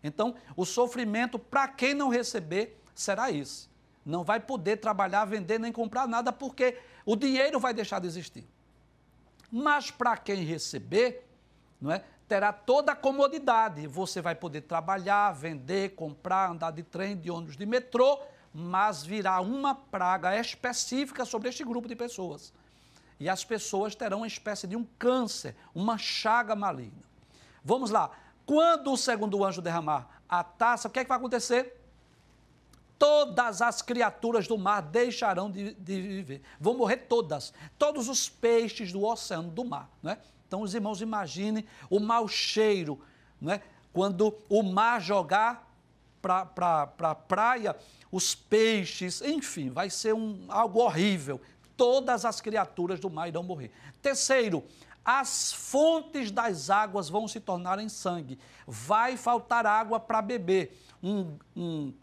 Então, 0.03 0.35
o 0.55 0.65
sofrimento 0.65 1.37
para 1.37 1.67
quem 1.67 1.93
não 1.93 2.07
receber 2.07 2.81
será 2.95 3.31
esse. 3.31 3.67
Não 4.05 4.23
vai 4.23 4.39
poder 4.39 4.77
trabalhar, 4.77 5.25
vender 5.25 5.59
nem 5.59 5.71
comprar 5.71 6.07
nada 6.07 6.31
porque 6.31 6.77
o 7.05 7.15
dinheiro 7.15 7.59
vai 7.59 7.73
deixar 7.73 7.99
de 7.99 8.07
existir. 8.07 8.47
Mas 9.51 9.91
para 9.91 10.15
quem 10.15 10.43
receber, 10.43 11.27
não 11.81 11.91
é? 11.91 12.03
Terá 12.27 12.51
toda 12.51 12.91
a 12.91 12.95
comodidade. 12.95 13.87
Você 13.87 14.21
vai 14.21 14.35
poder 14.35 14.61
trabalhar, 14.61 15.31
vender, 15.31 15.95
comprar, 15.95 16.51
andar 16.51 16.71
de 16.71 16.83
trem, 16.83 17.15
de 17.15 17.31
ônibus, 17.31 17.55
de 17.55 17.65
metrô, 17.65 18.19
mas 18.53 19.03
virá 19.03 19.39
uma 19.39 19.73
praga 19.73 20.37
específica 20.39 21.25
sobre 21.25 21.49
este 21.49 21.63
grupo 21.63 21.87
de 21.87 21.95
pessoas. 21.95 22.53
E 23.19 23.29
as 23.29 23.43
pessoas 23.43 23.95
terão 23.95 24.19
uma 24.19 24.27
espécie 24.27 24.67
de 24.67 24.75
um 24.75 24.85
câncer, 24.99 25.55
uma 25.73 25.97
chaga 25.97 26.55
maligna. 26.55 27.03
Vamos 27.63 27.89
lá. 27.89 28.11
Quando 28.45 28.91
o 28.91 28.97
segundo 28.97 29.43
anjo 29.43 29.61
derramar 29.61 30.21
a 30.29 30.43
taça, 30.43 30.87
o 30.87 30.91
que, 30.91 30.99
é 30.99 31.03
que 31.03 31.09
vai 31.09 31.17
acontecer? 31.17 31.73
Todas 32.99 33.61
as 33.61 33.81
criaturas 33.81 34.47
do 34.47 34.57
mar 34.57 34.81
deixarão 34.81 35.51
de, 35.51 35.73
de 35.73 36.01
viver. 36.01 36.41
Vão 36.59 36.75
morrer 36.75 36.97
todas. 36.97 37.53
Todos 37.77 38.09
os 38.09 38.27
peixes 38.27 38.91
do 38.91 39.03
oceano, 39.03 39.49
do 39.49 39.63
mar. 39.63 39.89
Né? 40.01 40.17
Então, 40.47 40.61
os 40.61 40.73
irmãos, 40.73 41.01
imaginem 41.01 41.65
o 41.89 41.99
mau 41.99 42.27
cheiro, 42.27 42.99
né? 43.39 43.61
quando 43.93 44.35
o 44.47 44.63
mar 44.63 45.01
jogar 45.01 45.67
para 46.21 46.45
pra, 46.45 46.87
pra 46.87 47.15
praia 47.15 47.75
os 48.11 48.33
peixes, 48.35 49.21
enfim, 49.21 49.69
vai 49.69 49.89
ser 49.89 50.13
um, 50.13 50.45
algo 50.49 50.79
horrível. 50.79 51.41
Todas 51.75 52.23
as 52.23 52.39
criaturas 52.39 52.99
do 52.99 53.09
mar 53.09 53.27
irão 53.27 53.43
morrer. 53.43 53.71
Terceiro, 54.01 54.63
as 55.03 55.51
fontes 55.51 56.31
das 56.31 56.69
águas 56.69 57.09
vão 57.09 57.27
se 57.27 57.39
tornar 57.39 57.79
em 57.79 57.89
sangue. 57.89 58.39
Vai 58.65 59.17
faltar 59.17 59.65
água 59.65 59.99
para 59.99 60.21
beber. 60.21 60.77
Um, 61.01 61.37
um 61.55 61.93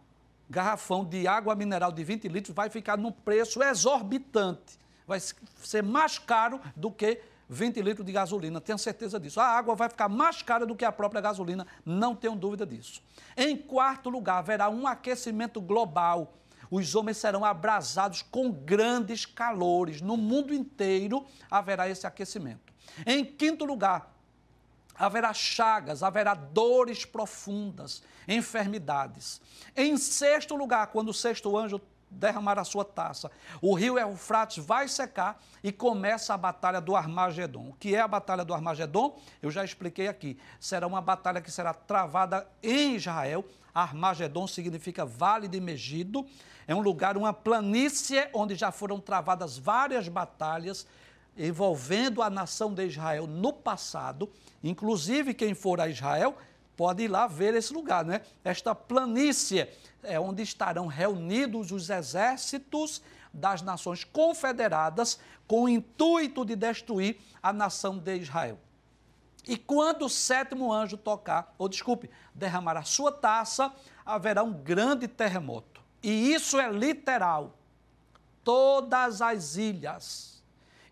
garrafão 0.49 1.05
de 1.05 1.27
água 1.27 1.55
mineral 1.55 1.93
de 1.93 2.05
20 2.05 2.29
litros 2.29 2.55
vai 2.55 2.69
ficar 2.71 2.97
num 2.97 3.13
preço 3.13 3.63
exorbitante. 3.63 4.79
Vai 5.07 5.21
ser 5.21 5.83
mais 5.83 6.19
caro 6.19 6.61
do 6.75 6.91
que 6.91 7.21
20 7.49 7.83
litros 7.83 8.07
de 8.07 8.13
gasolina, 8.13 8.61
tenho 8.61 8.79
certeza 8.79 9.21
disso. 9.21 9.41
A 9.41 9.47
água 9.47 9.75
vai 9.75 9.89
ficar 9.89 10.09
mais 10.09 10.43
cara 10.43 10.67
do 10.67 10.75
que 10.75 10.85
a 10.85 10.93
própria 10.93 11.21
gasolina, 11.21 11.67
não 11.85 12.15
tenho 12.15 12.35
dúvida 12.35 12.65
disso. 12.67 13.03
Em 13.37 13.57
quarto 13.57 14.09
lugar, 14.09 14.39
haverá 14.39 14.69
um 14.69 14.87
aquecimento 14.87 15.61
global. 15.61 16.35
Os 16.71 16.95
homens 16.95 17.19
serão 17.19 17.45
abrasados 17.45 18.23
com 18.23 18.51
grandes 18.51 19.27
calores. 19.27 20.01
No 20.01 20.17
mundo 20.17 20.55
inteiro 20.55 21.25
haverá 21.51 21.89
esse 21.89 22.07
aquecimento. 22.07 22.73
Em 23.07 23.25
quinto 23.25 23.65
lugar, 23.65 24.15
haverá 24.95 25.33
chagas, 25.33 26.03
haverá 26.03 26.35
dores 26.35 27.05
profundas, 27.05 28.03
enfermidades. 28.27 29.41
Em 29.77 29.97
sexto 29.97 30.57
lugar, 30.57 30.89
quando 30.89 31.09
o 31.09 31.15
sexto 31.15 31.57
anjo 31.57 31.81
derramar 32.15 32.59
a 32.59 32.65
sua 32.65 32.85
taça. 32.85 33.31
O 33.61 33.75
rio 33.75 33.99
Eufrates 33.99 34.65
vai 34.65 34.89
secar 34.89 35.41
e 35.63 35.71
começa 35.73 36.35
a 36.35 36.37
batalha 36.37 36.81
do 36.81 36.97
Armagedon. 36.97 37.69
O 37.71 37.75
que 37.75 37.95
é 37.95 38.01
a 38.01 38.09
batalha 38.09 38.45
do 38.45 38.55
Armagedon? 38.55 39.19
Eu 39.43 39.51
já 39.51 39.65
expliquei 39.65 40.09
aqui. 40.09 40.39
Será 40.59 40.87
uma 40.87 41.01
batalha 41.01 41.41
que 41.41 41.51
será 41.51 41.75
travada 41.75 42.47
em 42.63 42.97
Israel. 42.97 43.45
Armagedon 43.75 44.47
significa 44.47 45.05
Vale 45.05 45.49
de 45.49 45.61
Megido. 45.61 46.27
É 46.67 46.75
um 46.75 46.81
lugar, 46.81 47.17
uma 47.17 47.33
planície 47.33 48.29
onde 48.33 48.55
já 48.55 48.71
foram 48.71 49.01
travadas 49.01 49.59
várias 49.59 50.09
batalhas 50.09 50.87
envolvendo 51.37 52.23
a 52.23 52.31
nação 52.31 52.73
de 52.73 52.87
Israel 52.87 53.27
no 53.27 53.53
passado. 53.53 54.31
Inclusive, 54.63 55.35
quem 55.35 55.55
for 55.55 55.81
a 55.81 55.89
Israel 55.89 56.37
pode 56.77 57.05
ir 57.05 57.09
lá 57.09 57.27
ver 57.27 57.55
esse 57.55 57.73
lugar, 57.73 58.05
né? 58.05 58.23
Esta 58.43 58.75
planície 58.75 59.69
é 60.03 60.19
onde 60.19 60.43
estarão 60.43 60.87
reunidos 60.87 61.71
os 61.71 61.91
exércitos 61.91 63.03
das 63.33 63.63
nações 63.63 64.05
confederadas 64.05 65.19
com 65.47 65.65
o 65.65 65.69
intuito 65.69 66.45
de 66.45 66.55
destruir 66.55 67.19
a 67.43 67.53
nação 67.53 67.99
de 67.99 68.17
Israel. 68.17 68.59
E 69.47 69.57
quando 69.57 70.07
o 70.07 70.09
sétimo 70.09 70.73
anjo 70.73 70.97
tocar, 70.97 71.55
ou 71.59 71.69
desculpe, 71.69 72.11
derramar 72.35 72.77
a 72.77 72.83
sua 72.83 73.13
taça, 73.13 73.73
haverá 74.05 74.43
um 74.43 74.53
grande 74.53 75.07
terremoto. 75.07 75.83
E 76.03 76.33
isso 76.33 76.59
é 76.59 76.71
literal. 76.71 77.59
Todas 78.43 79.21
as 79.21 79.57
ilhas 79.57 80.43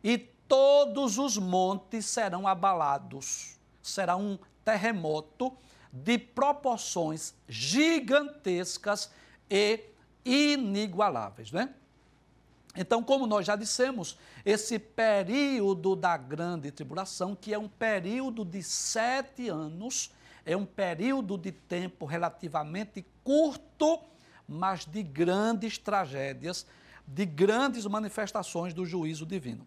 e 0.02 0.18
todos 0.18 1.18
os 1.18 1.38
montes 1.38 2.06
serão 2.06 2.46
abalados. 2.46 3.56
Será 3.82 4.16
um 4.16 4.38
terremoto 4.64 5.56
de 5.92 6.16
proporções 6.18 7.34
gigantescas 7.48 9.10
e 9.50 9.80
inigualáveis, 10.24 11.52
né? 11.52 11.74
Então, 12.74 13.02
como 13.02 13.26
nós 13.26 13.44
já 13.44 13.54
dissemos, 13.54 14.16
esse 14.46 14.78
período 14.78 15.94
da 15.94 16.16
grande 16.16 16.70
tribulação, 16.70 17.36
que 17.36 17.52
é 17.52 17.58
um 17.58 17.68
período 17.68 18.44
de 18.46 18.62
sete 18.62 19.50
anos, 19.50 20.10
é 20.46 20.56
um 20.56 20.64
período 20.64 21.36
de 21.36 21.52
tempo 21.52 22.06
relativamente 22.06 23.04
curto, 23.22 24.00
mas 24.48 24.86
de 24.86 25.02
grandes 25.02 25.76
tragédias, 25.76 26.66
de 27.06 27.26
grandes 27.26 27.84
manifestações 27.84 28.72
do 28.72 28.86
juízo 28.86 29.26
divino. 29.26 29.66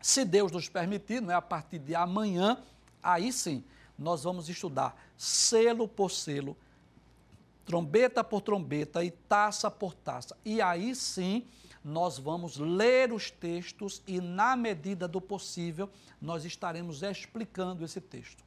Se 0.00 0.24
Deus 0.24 0.50
nos 0.50 0.68
permitir, 0.68 1.22
não 1.22 1.30
é 1.30 1.34
a 1.34 1.42
partir 1.42 1.78
de 1.78 1.94
amanhã, 1.94 2.58
aí 3.00 3.32
sim, 3.32 3.62
nós 4.02 4.24
vamos 4.24 4.48
estudar 4.48 5.00
selo 5.16 5.86
por 5.86 6.10
selo, 6.10 6.56
trombeta 7.64 8.22
por 8.24 8.40
trombeta 8.40 9.04
e 9.04 9.10
taça 9.10 9.70
por 9.70 9.94
taça. 9.94 10.36
E 10.44 10.60
aí 10.60 10.94
sim 10.94 11.46
nós 11.84 12.18
vamos 12.18 12.58
ler 12.58 13.12
os 13.12 13.30
textos 13.30 14.02
e, 14.06 14.20
na 14.20 14.54
medida 14.54 15.08
do 15.08 15.20
possível, 15.20 15.90
nós 16.20 16.44
estaremos 16.44 17.02
explicando 17.02 17.84
esse 17.84 18.00
texto. 18.00 18.44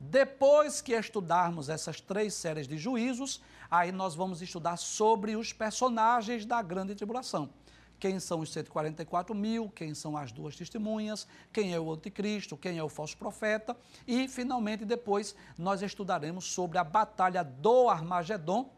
Depois 0.00 0.80
que 0.80 0.92
estudarmos 0.92 1.68
essas 1.68 2.00
três 2.00 2.32
séries 2.32 2.68
de 2.68 2.78
juízos, 2.78 3.42
aí 3.70 3.90
nós 3.90 4.14
vamos 4.14 4.40
estudar 4.40 4.76
sobre 4.76 5.36
os 5.36 5.52
personagens 5.52 6.46
da 6.46 6.62
grande 6.62 6.94
tribulação. 6.94 7.50
Quem 7.98 8.20
são 8.20 8.40
os 8.40 8.52
144 8.52 9.34
mil, 9.34 9.68
quem 9.70 9.94
são 9.94 10.16
as 10.16 10.30
duas 10.30 10.54
testemunhas, 10.54 11.26
quem 11.52 11.74
é 11.74 11.80
o 11.80 11.92
anticristo, 11.92 12.56
quem 12.56 12.78
é 12.78 12.82
o 12.82 12.88
falso 12.88 13.16
profeta. 13.16 13.76
E, 14.06 14.28
finalmente, 14.28 14.84
depois 14.84 15.34
nós 15.56 15.82
estudaremos 15.82 16.44
sobre 16.44 16.78
a 16.78 16.84
batalha 16.84 17.42
do 17.42 17.88
Armagedon, 17.88 18.70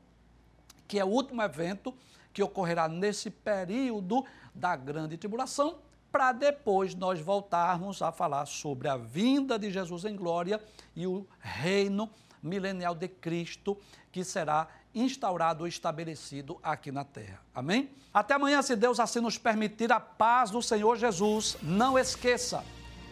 que 0.88 0.98
é 0.98 1.04
o 1.04 1.08
último 1.08 1.42
evento 1.42 1.94
que 2.32 2.42
ocorrerá 2.42 2.88
nesse 2.88 3.30
período 3.30 4.24
da 4.54 4.74
grande 4.76 5.16
tribulação, 5.16 5.78
para 6.10 6.32
depois 6.32 6.94
nós 6.94 7.20
voltarmos 7.20 8.02
a 8.02 8.10
falar 8.10 8.46
sobre 8.46 8.88
a 8.88 8.96
vinda 8.96 9.58
de 9.58 9.70
Jesus 9.70 10.04
em 10.04 10.16
glória 10.16 10.60
e 10.96 11.06
o 11.06 11.26
reino 11.38 12.10
milenial 12.42 12.94
de 12.94 13.06
Cristo, 13.06 13.76
que 14.10 14.24
será 14.24 14.66
instaurado 14.94 15.62
ou 15.62 15.68
estabelecido 15.68 16.58
aqui 16.62 16.90
na 16.90 17.04
terra. 17.04 17.40
Amém? 17.54 17.90
Até 18.12 18.34
amanhã, 18.34 18.60
se 18.62 18.74
Deus 18.74 18.98
assim 18.98 19.20
nos 19.20 19.38
permitir, 19.38 19.92
a 19.92 20.00
paz 20.00 20.50
do 20.50 20.60
Senhor 20.60 20.96
Jesus. 20.96 21.56
Não 21.62 21.98
esqueça, 21.98 22.64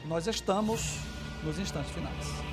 nós 0.04 0.26
estamos 0.26 0.98
nos 1.44 1.58
instantes 1.58 1.90
finais. 1.92 2.47